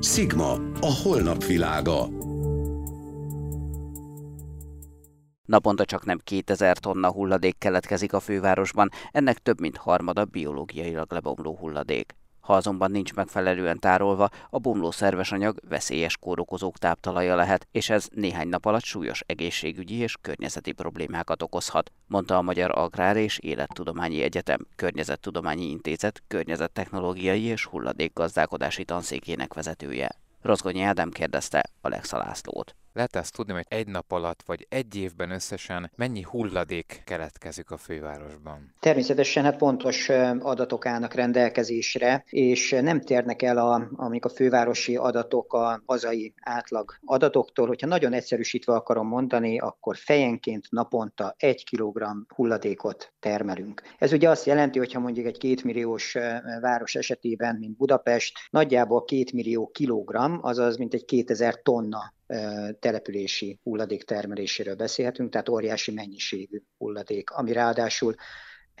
Sigma, 0.00 0.52
a 0.80 0.98
holnap 1.02 1.44
világa. 1.44 2.08
Naponta 5.50 5.84
csak 5.84 6.04
nem 6.04 6.18
2000 6.24 6.78
tonna 6.78 7.12
hulladék 7.12 7.58
keletkezik 7.58 8.12
a 8.12 8.20
fővárosban, 8.20 8.88
ennek 9.12 9.38
több 9.38 9.60
mint 9.60 9.76
harmada 9.76 10.24
biológiailag 10.24 11.12
lebomló 11.12 11.56
hulladék. 11.56 12.14
Ha 12.40 12.54
azonban 12.54 12.90
nincs 12.90 13.14
megfelelően 13.14 13.78
tárolva, 13.78 14.28
a 14.50 14.58
bomló 14.58 14.90
szerves 14.90 15.32
anyag 15.32 15.58
veszélyes 15.68 16.16
kórokozók 16.16 16.78
táptalaja 16.78 17.36
lehet, 17.36 17.66
és 17.72 17.90
ez 17.90 18.08
néhány 18.14 18.48
nap 18.48 18.64
alatt 18.64 18.82
súlyos 18.82 19.22
egészségügyi 19.26 19.94
és 19.94 20.16
környezeti 20.20 20.72
problémákat 20.72 21.42
okozhat, 21.42 21.92
mondta 22.06 22.36
a 22.36 22.42
Magyar 22.42 22.78
Agrár 22.78 23.16
és 23.16 23.38
Élettudományi 23.38 24.22
Egyetem 24.22 24.66
Környezettudományi 24.76 25.70
Intézet 25.70 26.22
környezettechnológiai 26.26 27.42
és 27.42 27.64
hulladékgazdálkodási 27.64 28.84
tanszékének 28.84 29.54
vezetője. 29.54 30.10
Rozgonyi 30.42 30.82
Ádám 30.82 31.10
kérdezte 31.10 31.70
Alexa 31.80 32.18
Lászlót. 32.18 32.74
Lehet 32.92 33.16
ezt 33.16 33.34
tudni, 33.34 33.52
hogy 33.52 33.66
egy 33.68 33.86
nap 33.86 34.12
alatt 34.12 34.42
vagy 34.46 34.66
egy 34.68 34.96
évben 34.96 35.30
összesen 35.30 35.90
mennyi 35.96 36.22
hulladék 36.22 37.02
keletkezik 37.04 37.70
a 37.70 37.76
fővárosban? 37.76 38.74
Természetesen 38.80 39.44
hát 39.44 39.56
pontos 39.56 40.08
adatok 40.38 40.86
állnak 40.86 41.14
rendelkezésre, 41.14 42.24
és 42.26 42.70
nem 42.70 43.00
térnek 43.00 43.42
el, 43.42 43.58
a, 43.58 43.88
amik 43.96 44.24
a 44.24 44.28
fővárosi 44.28 44.96
adatok 44.96 45.52
a 45.52 45.82
hazai 45.86 46.34
átlag 46.40 46.94
adatoktól. 47.04 47.66
Hogyha 47.66 47.86
nagyon 47.86 48.12
egyszerűsítve 48.12 48.74
akarom 48.74 49.06
mondani, 49.06 49.58
akkor 49.58 49.96
fejenként 49.96 50.66
naponta 50.70 51.34
egy 51.36 51.64
kilogramm 51.64 52.20
hulladékot 52.34 53.12
termelünk. 53.20 53.82
Ez 53.98 54.12
ugye 54.12 54.28
azt 54.28 54.46
jelenti, 54.46 54.78
hogy 54.78 54.92
ha 54.92 55.00
mondjuk 55.00 55.26
egy 55.26 55.38
kétmilliós 55.38 56.16
város 56.60 56.94
esetében, 56.94 57.56
mint 57.56 57.76
Budapest, 57.76 58.38
nagyjából 58.50 59.04
két 59.04 59.32
millió 59.32 59.68
kilogramm, 59.68 60.38
azaz 60.40 60.76
mint 60.76 60.94
egy 60.94 61.04
2000 61.04 61.62
tonna 61.62 62.18
települési 62.78 63.60
hulladék 63.62 64.02
termeléséről 64.04 64.74
beszélhetünk, 64.74 65.30
tehát 65.30 65.48
óriási 65.48 65.92
mennyiségű 65.92 66.62
hulladék, 66.78 67.30
ami 67.30 67.52
ráadásul 67.52 68.14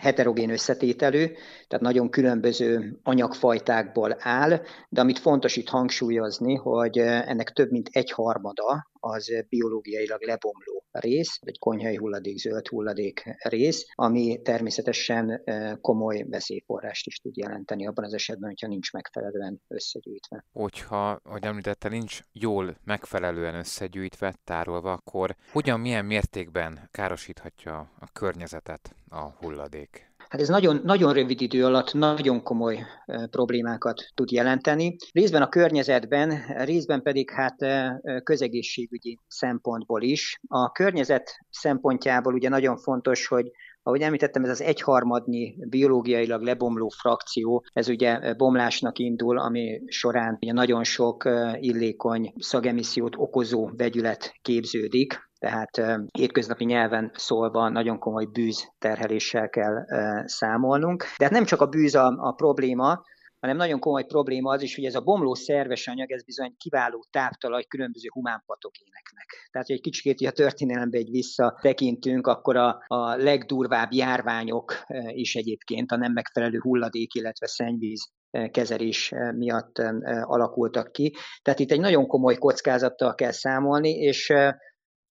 heterogén 0.00 0.50
összetételű, 0.50 1.26
tehát 1.68 1.84
nagyon 1.84 2.10
különböző 2.10 2.98
anyagfajtákból 3.02 4.16
áll, 4.18 4.60
de 4.88 5.00
amit 5.00 5.18
fontos 5.18 5.56
itt 5.56 5.68
hangsúlyozni, 5.68 6.54
hogy 6.54 6.98
ennek 6.98 7.50
több 7.50 7.70
mint 7.70 7.88
egy 7.92 8.10
harmada 8.10 8.88
az 9.00 9.44
biológiailag 9.48 10.22
lebomló 10.22 10.84
rész, 10.90 11.38
vagy 11.40 11.58
konyhai 11.58 11.96
hulladék, 11.96 12.38
zöld 12.38 12.68
hulladék 12.68 13.36
rész, 13.48 13.86
ami 13.94 14.40
természetesen 14.42 15.42
komoly 15.80 16.24
veszélyforrást 16.28 17.06
is 17.06 17.16
tud 17.16 17.36
jelenteni 17.36 17.86
abban 17.86 18.04
az 18.04 18.14
esetben, 18.14 18.48
hogyha 18.48 18.66
nincs 18.66 18.92
megfelelően 18.92 19.60
összegyűjtve. 19.68 20.44
Hogyha, 20.52 21.20
hogy 21.24 21.44
említette, 21.44 21.88
nincs 21.88 22.20
jól 22.32 22.76
megfelelően 22.84 23.54
összegyűjtve, 23.54 24.34
tárolva, 24.44 24.92
akkor 24.92 25.36
hogyan, 25.52 25.80
milyen 25.80 26.04
mértékben 26.04 26.88
károsíthatja 26.90 27.90
a 28.00 28.06
környezetet 28.12 28.94
a 29.10 29.36
hulladék? 29.40 30.08
Hát 30.28 30.40
ez 30.40 30.48
nagyon, 30.48 30.80
nagyon 30.84 31.12
rövid 31.12 31.40
idő 31.40 31.64
alatt 31.64 31.92
nagyon 31.92 32.42
komoly 32.42 32.78
problémákat 33.30 34.02
tud 34.14 34.30
jelenteni. 34.30 34.96
Részben 35.12 35.42
a 35.42 35.48
környezetben, 35.48 36.42
részben 36.64 37.02
pedig 37.02 37.30
hát 37.30 37.56
közegészségügyi 38.22 39.18
szempontból 39.26 40.02
is. 40.02 40.40
A 40.46 40.70
környezet 40.72 41.30
szempontjából 41.50 42.34
ugye 42.34 42.48
nagyon 42.48 42.76
fontos, 42.76 43.26
hogy 43.26 43.50
ahogy 43.82 44.00
említettem, 44.00 44.44
ez 44.44 44.50
az 44.50 44.62
egyharmadnyi 44.62 45.56
biológiailag 45.68 46.42
lebomló 46.42 46.88
frakció, 46.88 47.64
ez 47.72 47.88
ugye 47.88 48.34
bomlásnak 48.34 48.98
indul, 48.98 49.38
ami 49.38 49.82
során 49.86 50.38
ugye 50.40 50.52
nagyon 50.52 50.84
sok 50.84 51.28
illékony 51.60 52.32
szagemissziót 52.38 53.14
okozó 53.16 53.70
vegyület 53.76 54.32
képződik, 54.42 55.29
tehát 55.40 56.02
hétköznapi 56.12 56.64
nyelven 56.64 57.10
szólva 57.14 57.68
nagyon 57.68 57.98
komoly 57.98 58.24
bűz 58.24 58.68
terheléssel 58.78 59.48
kell 59.48 59.84
számolnunk. 60.24 61.04
De 61.18 61.24
hát 61.24 61.32
nem 61.32 61.44
csak 61.44 61.60
a 61.60 61.66
bűz 61.66 61.94
a, 61.94 62.14
a 62.16 62.32
probléma, 62.32 63.02
hanem 63.40 63.56
nagyon 63.56 63.80
komoly 63.80 64.04
probléma 64.04 64.52
az 64.52 64.62
is, 64.62 64.74
hogy 64.74 64.84
ez 64.84 64.94
a 64.94 65.00
bomló 65.00 65.34
szerves 65.34 65.88
anyag, 65.88 66.10
ez 66.10 66.24
bizony 66.24 66.54
kiváló 66.58 67.04
táptalaj 67.10 67.64
különböző 67.64 68.08
humánpatogéneknek. 68.12 69.48
Tehát, 69.50 69.66
hogy 69.66 69.76
egy 69.76 69.82
kicsit 69.82 70.26
a 70.26 70.30
történelembe 70.30 70.98
egy 70.98 71.10
visszatekintünk, 71.10 72.26
akkor 72.26 72.56
a, 72.56 72.84
a 72.86 73.16
legdurvább 73.16 73.92
járványok 73.92 74.74
is 75.08 75.34
egyébként 75.34 75.92
a 75.92 75.96
nem 75.96 76.12
megfelelő 76.12 76.58
hulladék, 76.58 77.14
illetve 77.14 77.46
szennyvíz 77.46 78.12
kezelés 78.50 79.12
miatt 79.36 79.78
alakultak 80.22 80.92
ki. 80.92 81.14
Tehát 81.42 81.60
itt 81.60 81.70
egy 81.70 81.80
nagyon 81.80 82.06
komoly 82.06 82.36
kockázattal 82.36 83.14
kell 83.14 83.32
számolni, 83.32 83.90
és 83.90 84.32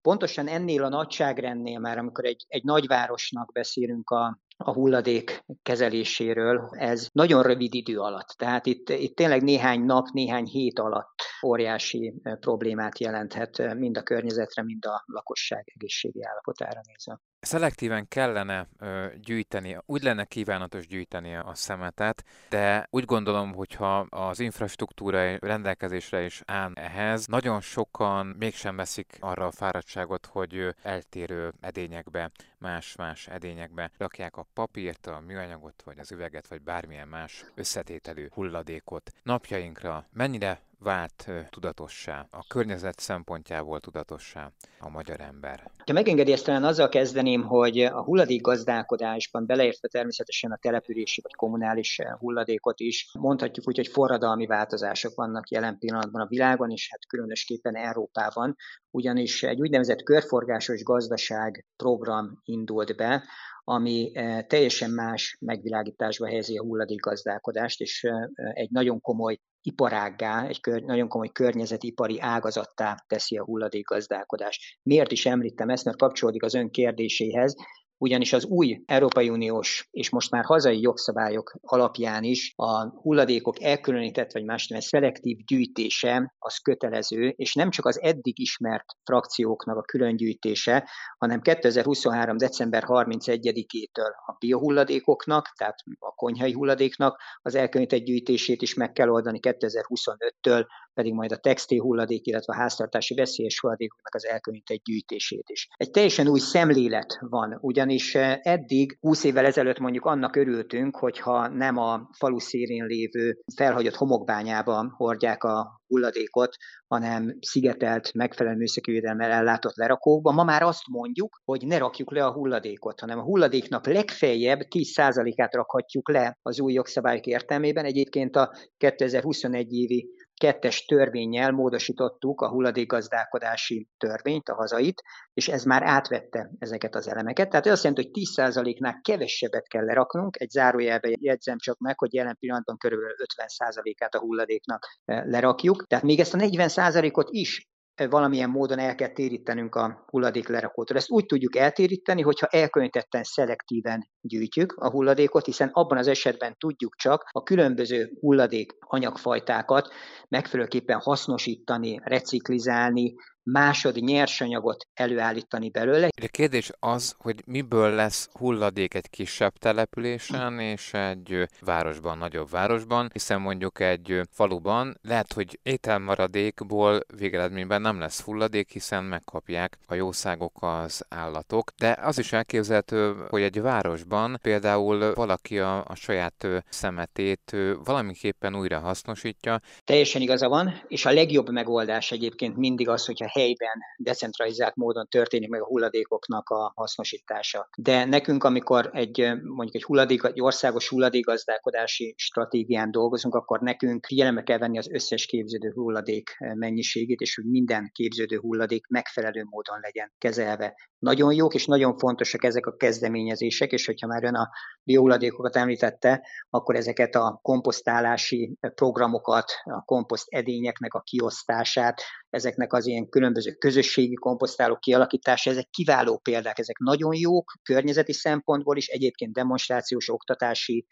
pontosan 0.01 0.48
ennél 0.48 0.84
a 0.84 0.89
nagyságrendnél 0.89 1.80
már, 1.80 1.98
amikor 1.98 2.25
egy, 2.25 2.46
egy 2.48 2.63
nagyvárosnak 2.63 3.51
beszélünk 3.51 4.10
a, 4.10 4.39
a 4.58 4.74
hulladék 4.74 5.44
kezeléséről, 5.62 6.70
ez 6.72 7.10
nagyon 7.12 7.44
rövid 7.44 7.74
idő 7.74 8.00
alatt. 8.00 8.27
Tehát 8.27 8.66
itt, 8.66 8.89
itt 8.89 9.16
tényleg 9.16 9.44
néhány 9.44 9.82
nap, 9.82 10.08
néhány 10.08 10.46
hét 10.46 10.80
alatt 10.80 11.22
óriási 11.46 12.13
problémát 12.39 13.00
jelenthet 13.00 13.75
mind 13.75 13.98
a 13.98 14.04
környezetre, 14.04 14.63
mind 14.63 14.86
a 14.86 15.04
lakosság 15.06 15.72
egészségi 15.75 16.25
állapotára 16.25 16.82
nézve. 16.88 17.20
Szelektíven 17.48 18.08
kellene 18.08 18.68
ö, 18.80 19.06
gyűjteni, 19.24 19.77
úgy 19.86 20.04
lenne 20.04 20.25
kívánatos 20.25 20.88
gyűjteni 20.88 21.36
a 21.36 21.51
szemetet, 21.54 22.24
de 22.50 22.88
úgy 22.89 23.06
gondolom, 23.06 23.54
hogyha 23.54 23.98
az 24.00 24.39
infrastruktúra 24.39 25.38
rendelkezésre 25.38 26.24
is 26.24 26.42
áll 26.46 26.72
ehhez, 26.74 27.25
nagyon 27.25 27.62
sokan 27.62 28.36
mégsem 28.39 28.75
veszik 28.75 29.18
arra 29.20 29.46
a 29.46 29.51
fáradtságot, 29.51 30.25
hogy 30.25 30.75
eltérő 30.82 31.54
edényekbe, 31.62 32.32
más-más 32.58 33.27
edényekbe 33.27 33.92
rakják 33.98 34.38
a 34.38 34.48
papírt, 34.54 35.08
a 35.08 35.24
műanyagot, 35.27 35.82
vagy 35.86 36.00
az 36.00 36.12
üveget, 36.12 36.48
vagy 36.48 36.62
bármilyen 36.62 37.08
más 37.08 37.46
összetételű 37.56 38.27
hulladékot. 38.34 39.12
Napjainkra 39.24 40.06
mennyire 40.13 40.62
vált 40.79 41.29
tudatossá, 41.50 42.27
a 42.31 42.46
környezet 42.48 43.00
szempontjából 43.00 43.79
tudatossá 43.79 44.51
a 44.79 44.89
magyar 44.89 45.22
ember. 45.22 45.72
Ha 45.86 45.93
megengedi 45.93 46.31
ezt 46.31 46.46
talán 46.46 46.63
azzal 46.63 46.89
kezdeném, 46.89 47.43
hogy 47.43 47.79
a 47.79 48.03
hulladék 48.03 48.41
gazdálkodásban, 48.41 49.46
beleértve 49.46 49.88
természetesen 49.88 50.51
a 50.51 50.57
települési 50.57 51.22
vagy 51.22 51.34
kommunális 51.34 52.00
hulladékot 52.19 52.79
is, 52.79 53.10
mondhatjuk 53.19 53.67
úgy, 53.67 53.75
hogy 53.75 53.88
forradalmi 53.88 54.46
változások 54.46 55.15
vannak 55.15 55.50
jelen 55.50 55.77
pillanatban 55.77 56.22
a 56.22 56.27
világon, 56.27 56.72
és 56.72 56.88
hát 56.91 57.07
különösképpen 57.07 57.75
Európában, 57.75 58.55
ugyanis 58.91 59.43
egy 59.43 59.60
úgynevezett 59.60 60.03
körforgásos 60.03 60.84
gazdaság 60.84 61.65
program 61.75 62.41
indult 62.43 62.96
be, 62.96 63.24
ami 63.63 64.12
teljesen 64.48 64.91
más 64.91 65.38
megvilágításba 65.39 66.27
helyezi 66.27 66.57
a 66.57 66.63
hulladékgazdálkodást, 66.63 67.81
és 67.81 68.07
egy 68.53 68.69
nagyon 68.72 69.01
komoly 69.01 69.39
iparággá, 69.62 70.48
egy 70.48 70.62
kör, 70.62 70.82
nagyon 70.84 71.08
komoly 71.08 71.30
környezetipari 71.30 72.20
ágazattá 72.20 72.96
teszi 73.08 73.38
a 73.38 73.44
hulladékgazdálkodás. 73.44 74.80
Miért 74.84 75.12
is 75.12 75.26
említem 75.26 75.70
ezt, 75.70 75.86
mert 75.86 75.98
kapcsolódik 75.98 76.44
az 76.44 76.54
ön 76.54 76.70
kérdéséhez 76.70 77.56
ugyanis 77.98 78.34
az 78.34 78.46
új 78.46 78.82
Európai 78.86 79.30
Uniós 79.30 79.88
és 79.92 80.10
most 80.10 80.32
már 80.32 80.44
hazai 80.44 80.82
jogszabályok 80.82 81.56
alapján 81.62 82.24
is 82.24 82.54
a 82.56 82.89
hulladékok 83.01 83.62
elkülönített 83.62 84.32
vagy 84.32 84.44
más 84.44 84.68
neven 84.68 84.84
szelektív 84.84 85.38
gyűjtése 85.46 86.36
az 86.39 86.58
kötelező, 86.58 87.27
és 87.27 87.54
nem 87.54 87.70
csak 87.70 87.86
az 87.86 88.01
eddig 88.01 88.39
ismert 88.39 88.86
frakcióknak 89.04 89.77
a 89.77 89.82
külön 89.82 90.16
gyűjtése, 90.16 90.89
hanem 91.18 91.42
2023. 91.42 92.38
december 92.38 92.84
31-től 92.88 94.12
a 94.25 94.36
biohulladékoknak, 94.39 95.54
tehát 95.58 95.77
a 96.00 96.12
konyhai 96.12 96.54
hulladéknak 96.54 97.22
az 97.42 97.56
elkülönített 97.56 98.04
gyűjtését 98.04 98.62
is 98.62 98.74
meg 98.74 98.92
kell 98.92 99.10
oldani 99.10 99.39
2025-től, 99.42 100.66
pedig 100.98 101.13
majd 101.13 101.32
a 101.32 101.38
textil 101.38 101.82
hulladék, 101.82 102.25
illetve 102.25 102.54
a 102.54 102.58
háztartási 102.58 103.16
veszélyes 103.16 103.60
hulladékoknak 103.60 104.16
az 104.16 104.25
elkülönített 104.25 104.84
gyűjtését 104.84 105.50
is. 105.50 105.68
Egy 105.75 105.92
teljesen 105.92 106.27
új 106.27 106.39
szemlélet 106.39 107.18
van, 107.30 107.58
ugyan 107.62 107.86
ugyanis 107.88 108.16
eh, 108.16 108.38
eddig 108.42 108.98
20 109.00 109.24
évvel 109.24 109.46
ezelőtt 109.46 109.80
mondjuk 109.80 110.06
annak 110.06 110.36
örültünk, 110.36 110.96
hogyha 110.96 111.48
nem 111.48 111.77
a 111.77 112.10
falu 112.18 112.39
szélén 112.39 112.86
lévő 112.86 113.39
felhagyott 113.56 113.96
homokbányában 113.96 114.94
hordják 114.98 115.44
a 115.44 115.82
hulladékot, 115.88 116.56
hanem 116.88 117.38
szigetelt, 117.39 118.13
megfelelő 118.13 118.56
műszaki 118.56 119.01
ellátott 119.06 119.75
lerakókban. 119.75 120.34
Ma 120.34 120.44
már 120.44 120.62
azt 120.62 120.88
mondjuk, 120.88 121.42
hogy 121.46 121.66
ne 121.66 121.77
rakjuk 121.77 122.12
le 122.12 122.25
a 122.25 122.32
hulladékot, 122.32 123.00
hanem 123.00 123.20
a 123.20 123.24
hulladéknak 123.24 123.88
legfeljebb 123.88 124.60
10%-át 124.75 125.54
rakhatjuk 125.54 126.10
le 126.10 126.38
az 126.42 126.60
új 126.60 126.74
jogszabályok 126.74 127.25
értelmében. 127.25 127.86
Egyébként 127.86 128.36
a 128.36 128.51
2021 128.77 129.74
évi 129.74 130.10
kettes 130.38 130.86
törvényel 130.86 131.51
módosítottuk 131.51 132.41
a 132.41 132.50
hulladékgazdálkodási 132.50 133.88
törvényt, 133.98 134.50
a 134.50 134.56
hazait, 134.56 135.03
és 135.34 135.48
ez 135.48 135.63
már 135.63 135.84
átvette 135.84 136.51
ezeket 136.60 136.96
az 136.96 137.08
elemeket. 137.08 137.50
Tehát 137.50 137.65
ez 137.65 137.72
azt 137.72 137.84
jelenti, 137.84 138.03
hogy 138.03 138.24
10%-nál 138.24 139.00
kevesebbet 139.01 139.67
kell 139.67 139.86
leraknunk, 139.86 140.39
egy 140.39 140.50
zárójelbe 140.50 141.10
jegyzem 141.20 141.58
csak 141.58 141.77
meg, 141.77 141.98
hogy 141.98 142.13
jelen 142.13 142.38
pillanatban 142.39 142.77
körülbelül 142.77 143.15
50%-át 143.36 144.15
a 144.15 144.20
hulladéknak 144.20 144.86
eh, 145.06 145.25
lerakjuk. 145.25 145.88
Tehát 145.88 146.06
még 146.06 146.20
ezt 146.20 146.34
a 146.34 146.38
40%-ot 146.38 147.27
is 147.32 147.67
valamilyen 148.10 148.50
módon 148.50 148.80
el 148.80 148.96
kell 148.96 149.08
térítenünk 149.10 149.75
a 149.75 150.04
hulladék 150.08 150.48
lerakótól. 150.48 150.98
Ezt 150.98 151.10
úgy 151.10 151.25
tudjuk 151.25 151.56
eltéríteni, 151.56 152.22
hogyha 152.22 152.48
elkülönítetten 152.48 153.24
szelektíven 153.24 154.10
gyűjtjük 154.22 154.74
a 154.74 154.89
hulladékot, 154.89 155.46
hiszen 155.46 155.70
abban 155.72 155.98
az 155.98 156.08
esetben 156.08 156.56
tudjuk 156.58 156.96
csak 156.96 157.30
a 157.32 157.44
különböző 157.44 158.12
hulladék 158.20 158.74
anyagfajtákat 158.80 159.94
megfelelőképpen 160.30 161.00
hasznosítani, 161.00 162.00
reciklizálni, 162.04 163.16
másod 163.51 163.96
nyersanyagot 163.96 164.88
előállítani 164.94 165.70
belőle. 165.70 166.08
A 166.22 166.27
kérdés 166.32 166.72
az, 166.80 167.16
hogy 167.18 167.42
miből 167.46 167.89
lesz 167.89 168.30
hulladék 168.32 168.94
egy 168.94 169.10
kisebb 169.10 169.54
településen 169.54 170.60
és 170.60 170.94
egy 170.94 171.48
városban, 171.62 172.18
nagyobb 172.18 172.50
városban, 172.50 173.10
hiszen 173.13 173.42
mondjuk 173.42 173.80
egy 173.80 174.22
faluban 174.32 174.98
lehet, 175.01 175.34
hogy 175.34 175.60
ételmaradékból 175.63 177.00
végeredményben 177.18 177.82
nem 177.82 178.00
lesz 178.00 178.22
hulladék, 178.22 178.72
hiszen 178.72 179.04
megkapják 179.04 179.77
a 179.86 179.94
jószágok 179.94 180.58
az 180.60 181.06
állatok, 181.10 181.72
de 181.77 181.98
az 182.01 182.20
is 182.20 182.34
elképzelhető, 182.34 183.16
hogy 183.30 183.42
egy 183.42 183.62
városban 183.62 184.39
például 184.42 185.13
valaki 185.13 185.60
a, 185.60 185.77
a 185.77 185.96
saját 185.96 186.48
szemetét 186.70 187.56
valamiképpen 187.84 188.56
újra 188.56 188.80
hasznosítja. 188.80 189.60
Teljesen 189.84 190.22
igaza 190.22 190.50
van, 190.50 190.82
és 190.88 191.06
a 191.06 191.12
legjobb 191.12 191.50
megoldás 191.50 192.12
egyébként 192.12 192.58
mindig 192.58 192.89
az, 192.89 193.06
hogyha 193.06 193.27
helyben 193.38 193.79
decentralizált 193.98 194.75
módon 194.75 195.08
történik 195.10 195.50
meg 195.50 195.62
a 195.62 195.65
hulladékoknak 195.65 196.50
a 196.50 196.72
hasznosítása. 196.75 197.70
De 197.77 198.06
nekünk, 198.06 198.44
amikor 198.44 198.89
egy 198.94 199.17
mondjuk 199.44 199.75
egy, 199.75 199.84
hulladék, 199.84 200.24
egy 200.24 200.41
országos 200.41 200.89
hulladékgazdálkodási 200.89 202.13
stratégián 202.17 202.91
dolgozunk, 202.91 203.36
akkor 203.36 203.59
nekünk 203.59 204.05
figyelembe 204.05 204.44
kell 204.44 204.57
venni 204.57 204.77
az 204.77 204.90
összes 204.92 205.25
képződő 205.25 205.72
hulladék 205.74 206.38
mennyiségét, 206.53 207.20
és 207.20 207.35
hogy 207.35 207.46
minden 207.46 207.90
képződő 207.94 208.38
hulladék 208.38 208.88
megfelelő 208.88 209.44
módon 209.50 209.79
legyen 209.81 210.12
kezelve. 210.18 210.75
Nagyon 211.00 211.33
jók 211.33 211.53
és 211.53 211.66
nagyon 211.66 211.98
fontosak 211.98 212.44
ezek 212.44 212.66
a 212.66 212.75
kezdeményezések, 212.75 213.72
és 213.72 213.85
hogyha 213.85 214.07
már 214.07 214.24
ön 214.24 214.35
a 214.35 214.50
biohulladékokat 214.83 215.55
említette, 215.55 216.27
akkor 216.50 216.75
ezeket 216.75 217.16
a 217.16 217.40
komposztálási 217.42 218.57
programokat, 218.75 219.51
a 219.64 219.83
komposzt 219.85 220.27
edényeknek 220.29 220.94
a 220.94 221.01
kiosztását, 221.01 222.01
ezeknek 222.29 222.74
az 222.74 222.85
ilyen 222.87 223.09
különböző 223.09 223.51
közösségi 223.51 224.13
komposztálók 224.13 224.79
kialakítása, 224.79 225.50
ezek 225.50 225.70
kiváló 225.70 226.18
példák, 226.18 226.59
ezek 226.59 226.77
nagyon 226.77 227.13
jók 227.16 227.53
környezeti 227.63 228.13
szempontból 228.13 228.77
is, 228.77 228.87
egyébként 228.87 229.33
demonstrációs, 229.33 230.09
oktatási 230.09 230.85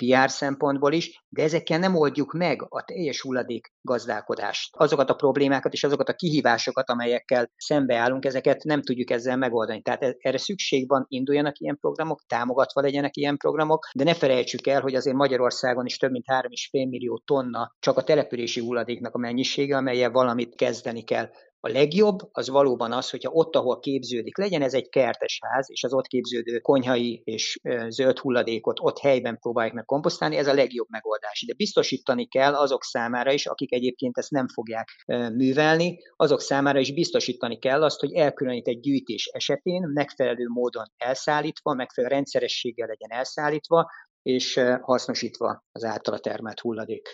PR 0.00 0.30
szempontból 0.30 0.92
is, 0.92 1.24
de 1.28 1.42
ezekkel 1.42 1.78
nem 1.78 1.96
oldjuk 1.96 2.32
meg 2.32 2.66
a 2.68 2.84
teljes 2.84 3.20
hulladék 3.20 3.72
gazdálkodást. 3.80 4.76
Azokat 4.76 5.10
a 5.10 5.14
problémákat 5.14 5.72
és 5.72 5.84
azokat 5.84 6.08
a 6.08 6.14
kihívásokat, 6.14 6.90
amelyekkel 6.90 7.50
szembeállunk, 7.56 8.24
ezeket 8.24 8.62
nem 8.62 8.82
tudjuk 8.82 9.10
ezzel 9.10 9.36
megoldani. 9.36 9.82
Tehát 9.82 10.02
e- 10.02 10.16
erre 10.18 10.38
szükség 10.38 10.88
van, 10.88 11.04
induljanak 11.08 11.58
ilyen 11.58 11.78
programok, 11.80 12.20
támogatva 12.26 12.80
legyenek 12.80 13.16
ilyen 13.16 13.36
programok, 13.36 13.88
de 13.94 14.04
ne 14.04 14.14
felejtsük 14.14 14.66
el, 14.66 14.80
hogy 14.80 14.94
azért 14.94 15.16
Magyarországon 15.16 15.86
is 15.86 15.96
több 15.96 16.10
mint 16.10 16.24
3,5 16.26 16.88
millió 16.88 17.22
tonna 17.24 17.74
csak 17.78 17.96
a 17.96 18.02
települési 18.02 18.60
hulladéknak 18.60 19.14
a 19.14 19.18
mennyisége, 19.18 19.76
amelyel 19.76 20.10
valamit 20.10 20.54
kezdeni 20.54 21.02
kell. 21.02 21.30
A 21.62 21.68
legjobb 21.68 22.18
az 22.32 22.48
valóban 22.48 22.92
az, 22.92 23.10
hogyha 23.10 23.30
ott, 23.30 23.56
ahol 23.56 23.80
képződik, 23.80 24.38
legyen 24.38 24.62
ez 24.62 24.74
egy 24.74 24.88
kertes 24.88 25.38
ház, 25.42 25.70
és 25.70 25.84
az 25.84 25.92
ott 25.92 26.06
képződő 26.06 26.58
konyhai 26.58 27.22
és 27.24 27.58
zöld 27.88 28.18
hulladékot 28.18 28.78
ott 28.80 28.98
helyben 28.98 29.38
próbáljuk 29.38 29.74
meg 29.74 29.84
komposztálni, 29.84 30.36
ez 30.36 30.46
a 30.46 30.54
legjobb 30.54 30.86
megoldás. 30.88 31.44
De 31.46 31.54
biztosítani 31.56 32.26
kell 32.26 32.54
azok 32.54 32.84
számára 32.84 33.32
is, 33.32 33.46
akik 33.46 33.72
egyébként 33.72 34.18
ezt 34.18 34.30
nem 34.30 34.48
fogják 34.48 34.88
művelni, 35.32 35.98
azok 36.16 36.40
számára 36.40 36.78
is 36.78 36.94
biztosítani 36.94 37.58
kell 37.58 37.82
azt, 37.82 38.00
hogy 38.00 38.12
elkülönített 38.12 38.80
gyűjtés 38.80 39.26
esetén 39.26 39.90
megfelelő 39.94 40.46
módon 40.48 40.92
elszállítva, 40.96 41.74
megfelelő 41.74 42.14
rendszerességgel 42.14 42.86
legyen 42.86 43.18
elszállítva, 43.18 43.90
és 44.22 44.60
hasznosítva 44.80 45.64
az 45.72 45.84
általa 45.84 46.18
termelt 46.18 46.60
hulladék. 46.60 47.08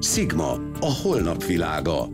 Sigma, 0.00 0.52
a 0.80 1.00
holnap 1.02 1.44
világa. 1.44 2.06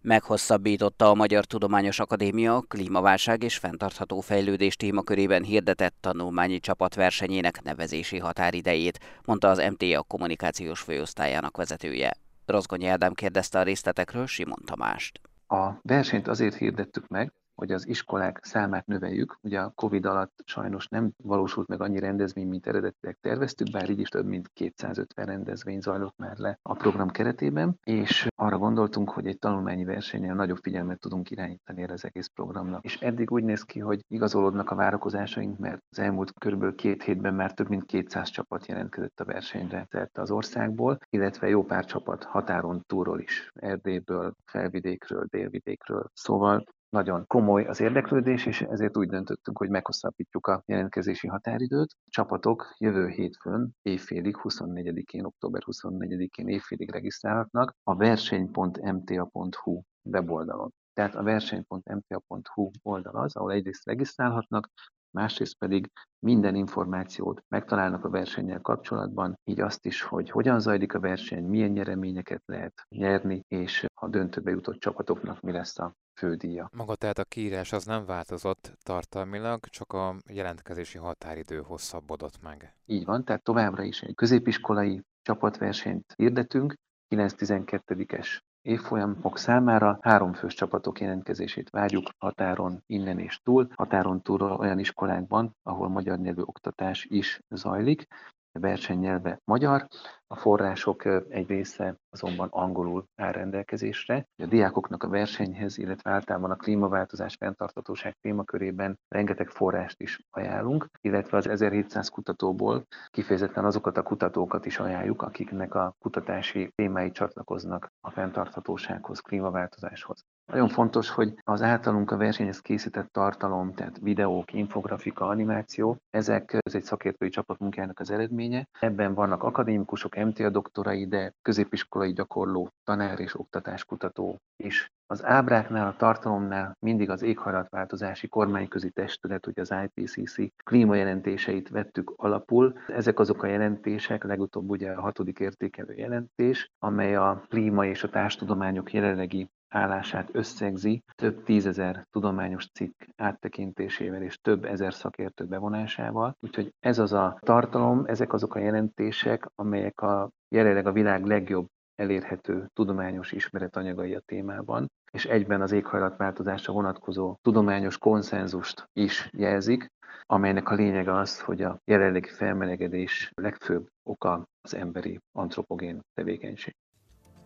Meghosszabbította 0.00 1.08
a 1.10 1.14
Magyar 1.14 1.44
Tudományos 1.44 1.98
Akadémia 1.98 2.60
klímaválság 2.68 3.42
és 3.42 3.56
fenntartható 3.56 4.20
fejlődés 4.20 4.76
témakörében 4.76 5.42
hirdetett 5.42 5.96
tanulmányi 6.00 6.60
csapatversenyének 6.60 7.62
nevezési 7.62 8.18
határidejét, 8.18 8.98
mondta 9.24 9.48
az 9.48 9.66
MTA 9.70 10.02
kommunikációs 10.02 10.80
főosztályának 10.80 11.56
vezetője. 11.56 12.12
Rozgonyi 12.46 12.86
Ádám 12.86 13.12
kérdezte 13.12 13.58
a 13.58 13.62
részletekről 13.62 14.26
Simon 14.26 14.62
Tamást. 14.64 15.20
A 15.46 15.70
versenyt 15.82 16.28
azért 16.28 16.54
hirdettük 16.54 17.08
meg, 17.08 17.32
hogy 17.58 17.72
az 17.72 17.88
iskolák 17.88 18.40
számát 18.42 18.86
növeljük. 18.86 19.38
Ugye 19.42 19.60
a 19.60 19.72
Covid 19.74 20.04
alatt 20.04 20.42
sajnos 20.44 20.88
nem 20.88 21.10
valósult 21.22 21.68
meg 21.68 21.80
annyi 21.80 21.98
rendezvény, 21.98 22.48
mint 22.48 22.66
eredetileg 22.66 23.18
terveztük, 23.20 23.70
bár 23.70 23.90
így 23.90 24.00
is 24.00 24.08
több 24.08 24.26
mint 24.26 24.48
250 24.48 25.26
rendezvény 25.26 25.80
zajlott 25.80 26.16
már 26.16 26.36
le 26.36 26.58
a 26.62 26.74
program 26.74 27.08
keretében, 27.08 27.78
és 27.84 28.28
arra 28.34 28.58
gondoltunk, 28.58 29.10
hogy 29.10 29.26
egy 29.26 29.38
tanulmányi 29.38 29.84
versenyen 29.84 30.36
nagyobb 30.36 30.58
figyelmet 30.62 31.00
tudunk 31.00 31.30
irányítani 31.30 31.82
erre 31.82 31.92
az 31.92 32.04
egész 32.04 32.26
programnak. 32.26 32.84
És 32.84 32.96
eddig 33.00 33.30
úgy 33.30 33.44
néz 33.44 33.62
ki, 33.62 33.78
hogy 33.78 34.04
igazolódnak 34.08 34.70
a 34.70 34.74
várakozásaink, 34.74 35.58
mert 35.58 35.82
az 35.90 35.98
elmúlt 35.98 36.32
körülbelül 36.38 36.74
két 36.74 37.02
hétben 37.02 37.34
már 37.34 37.52
több 37.52 37.68
mint 37.68 37.84
200 37.84 38.28
csapat 38.28 38.66
jelentkezett 38.66 39.20
a 39.20 39.24
versenyre 39.24 39.86
szerte 39.90 40.20
az 40.20 40.30
országból, 40.30 40.98
illetve 41.10 41.48
jó 41.48 41.64
pár 41.64 41.84
csapat 41.84 42.24
határon 42.24 42.82
túról 42.86 43.20
is, 43.20 43.50
Erdélyből, 43.54 44.34
Felvidékről, 44.44 45.26
Délvidékről. 45.30 46.10
Szóval 46.12 46.64
nagyon 46.90 47.26
komoly 47.26 47.64
az 47.64 47.80
érdeklődés, 47.80 48.46
és 48.46 48.60
ezért 48.62 48.96
úgy 48.96 49.08
döntöttünk, 49.08 49.58
hogy 49.58 49.68
meghosszabbítjuk 49.68 50.46
a 50.46 50.62
jelentkezési 50.66 51.26
határidőt. 51.26 51.92
A 51.92 52.10
csapatok 52.10 52.74
jövő 52.78 53.08
hétfőn 53.08 53.70
évfélig, 53.82 54.36
24-én, 54.42 55.24
október 55.24 55.62
24-én 55.66 56.48
évfélig 56.48 56.90
regisztrálhatnak 56.90 57.74
a 57.82 57.96
verseny.mta.hu 57.96 59.82
weboldalon. 60.02 60.72
Tehát 60.92 61.14
a 61.14 61.22
verseny.mta.hu 61.22 62.70
oldal 62.82 63.16
az, 63.16 63.36
ahol 63.36 63.52
egyrészt 63.52 63.86
regisztrálhatnak, 63.86 64.68
másrészt 65.10 65.58
pedig 65.58 65.90
minden 66.18 66.54
információt 66.54 67.42
megtalálnak 67.48 68.04
a 68.04 68.10
versennyel 68.10 68.60
kapcsolatban, 68.60 69.38
így 69.44 69.60
azt 69.60 69.86
is, 69.86 70.02
hogy 70.02 70.30
hogyan 70.30 70.60
zajlik 70.60 70.94
a 70.94 71.00
verseny, 71.00 71.44
milyen 71.44 71.70
nyereményeket 71.70 72.42
lehet 72.44 72.86
nyerni, 72.88 73.44
és 73.48 73.86
a 73.94 74.08
döntőbe 74.08 74.50
jutott 74.50 74.78
csapatoknak 74.78 75.40
mi 75.40 75.52
lesz 75.52 75.78
a 75.78 75.94
fődíja. 76.18 76.70
Maga 76.72 76.94
tehát 76.94 77.18
a 77.18 77.24
kiírás 77.24 77.72
az 77.72 77.84
nem 77.84 78.04
változott 78.04 78.72
tartalmilag, 78.82 79.66
csak 79.66 79.92
a 79.92 80.16
jelentkezési 80.30 80.98
határidő 80.98 81.60
hosszabbodott 81.60 82.42
meg. 82.42 82.74
Így 82.86 83.04
van, 83.04 83.24
tehát 83.24 83.42
továbbra 83.42 83.82
is 83.82 84.02
egy 84.02 84.14
középiskolai 84.14 85.02
csapatversenyt 85.22 86.12
hirdetünk, 86.16 86.74
9-12-es 87.14 88.38
évfolyamok 88.62 89.38
számára 89.38 89.98
három 90.00 90.32
fős 90.32 90.54
csapatok 90.54 91.00
jelentkezését 91.00 91.70
várjuk 91.70 92.08
határon 92.18 92.82
innen 92.86 93.18
és 93.18 93.40
túl. 93.42 93.68
Határon 93.74 94.22
túl 94.22 94.42
olyan 94.42 94.78
iskolákban, 94.78 95.56
ahol 95.62 95.88
magyar 95.88 96.18
nyelvű 96.18 96.42
oktatás 96.42 97.04
is 97.04 97.40
zajlik, 97.48 98.06
versenynyelve 98.52 99.40
magyar, 99.44 99.86
a 100.26 100.36
források 100.36 101.04
egy 101.28 101.48
része 101.48 101.96
azonban 102.10 102.48
angolul 102.50 103.04
áll 103.16 103.32
rendelkezésre. 103.32 104.26
A 104.42 104.46
diákoknak 104.46 105.02
a 105.02 105.08
versenyhez, 105.08 105.78
illetve 105.78 106.10
általában 106.10 106.50
a 106.50 106.56
klímaváltozás 106.56 107.34
fenntartatóság 107.34 108.16
témakörében 108.20 108.98
rengeteg 109.08 109.48
forrást 109.48 110.00
is 110.00 110.20
ajánlunk, 110.30 110.88
illetve 111.00 111.36
az 111.36 111.46
1700 111.46 112.08
kutatóból 112.08 112.86
kifejezetten 113.10 113.64
azokat 113.64 113.96
a 113.96 114.02
kutatókat 114.02 114.66
is 114.66 114.78
ajánljuk, 114.78 115.22
akiknek 115.22 115.74
a 115.74 115.94
kutatási 115.98 116.72
témái 116.74 117.10
csatlakoznak 117.10 117.92
a 118.00 118.10
fenntarthatósághoz, 118.10 119.20
klímaváltozáshoz. 119.20 120.24
Nagyon 120.52 120.68
fontos, 120.68 121.10
hogy 121.10 121.34
az 121.44 121.62
általunk 121.62 122.10
a 122.10 122.16
versenyhez 122.16 122.60
készített 122.60 123.12
tartalom, 123.12 123.74
tehát 123.74 123.98
videók, 123.98 124.52
infografika, 124.52 125.26
animáció, 125.26 125.96
ezek 126.10 126.56
ez 126.60 126.74
egy 126.74 126.82
szakértői 126.82 127.28
csapat 127.28 127.58
munkájának 127.58 128.00
az 128.00 128.10
eredménye. 128.10 128.68
Ebben 128.80 129.14
vannak 129.14 129.42
akadémikusok, 129.42 130.16
MTA 130.16 130.50
doktorai, 130.50 131.06
de 131.06 131.32
középiskolai 131.42 132.12
gyakorló, 132.12 132.68
tanár 132.84 133.20
és 133.20 133.38
oktatáskutató 133.38 134.36
is. 134.56 134.92
Az 135.06 135.24
ábráknál, 135.24 135.86
a 135.86 135.96
tartalomnál 135.96 136.76
mindig 136.78 137.10
az 137.10 137.22
éghajlatváltozási 137.22 138.28
kormányközi 138.28 138.90
testület, 138.90 139.46
ugye 139.46 139.60
az 139.60 139.74
IPCC 139.84 140.34
klímajelentéseit 140.64 141.68
vettük 141.68 142.12
alapul. 142.16 142.78
Ezek 142.86 143.18
azok 143.18 143.42
a 143.42 143.46
jelentések, 143.46 144.24
legutóbb 144.24 144.70
ugye 144.70 144.90
a 144.90 145.00
hatodik 145.00 145.38
értékelő 145.38 145.94
jelentés, 145.94 146.70
amely 146.78 147.16
a 147.16 147.44
klíma 147.48 147.86
és 147.86 148.02
a 148.02 148.08
társtudományok 148.08 148.92
jelenlegi 148.92 149.48
állását 149.68 150.28
összegzi 150.32 151.02
több 151.14 151.42
tízezer 151.42 152.06
tudományos 152.10 152.70
cikk 152.70 153.02
áttekintésével 153.16 154.22
és 154.22 154.38
több 154.38 154.64
ezer 154.64 154.94
szakértő 154.94 155.44
bevonásával. 155.44 156.36
Úgyhogy 156.40 156.74
ez 156.80 156.98
az 156.98 157.12
a 157.12 157.38
tartalom, 157.40 158.04
ezek 158.06 158.32
azok 158.32 158.54
a 158.54 158.58
jelentések, 158.58 159.50
amelyek 159.54 160.00
a 160.00 160.30
jelenleg 160.48 160.86
a 160.86 160.92
világ 160.92 161.24
legjobb 161.24 161.66
elérhető 161.94 162.66
tudományos 162.72 163.32
ismeretanyagai 163.32 164.14
a 164.14 164.20
témában, 164.20 164.90
és 165.12 165.24
egyben 165.24 165.60
az 165.60 165.72
éghajlatváltozásra 165.72 166.72
vonatkozó 166.72 167.36
tudományos 167.42 167.98
konszenzust 167.98 168.88
is 168.92 169.30
jelzik, 169.32 169.86
amelynek 170.26 170.70
a 170.70 170.74
lényege 170.74 171.14
az, 171.14 171.40
hogy 171.40 171.62
a 171.62 171.80
jelenlegi 171.84 172.28
felmelegedés 172.28 173.30
legfőbb 173.34 173.88
oka 174.02 174.44
az 174.60 174.74
emberi 174.74 175.18
antropogén 175.32 176.00
tevékenység. 176.14 176.74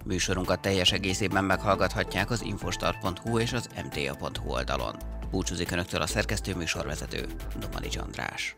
Műsorunkat 0.05 0.61
teljes 0.61 0.93
egészében 0.93 1.45
meghallgathatják 1.45 2.31
az 2.31 2.43
infostart.hu 2.43 3.39
és 3.39 3.53
az 3.53 3.69
mta.hu 3.85 4.51
oldalon. 4.51 4.97
Búcsúzik 5.31 5.71
Önöktől 5.71 6.03
a 6.03 6.07
szerkesztő 6.07 6.55
műsorvezető, 6.55 7.27
Domani 7.61 7.89
András. 7.97 8.57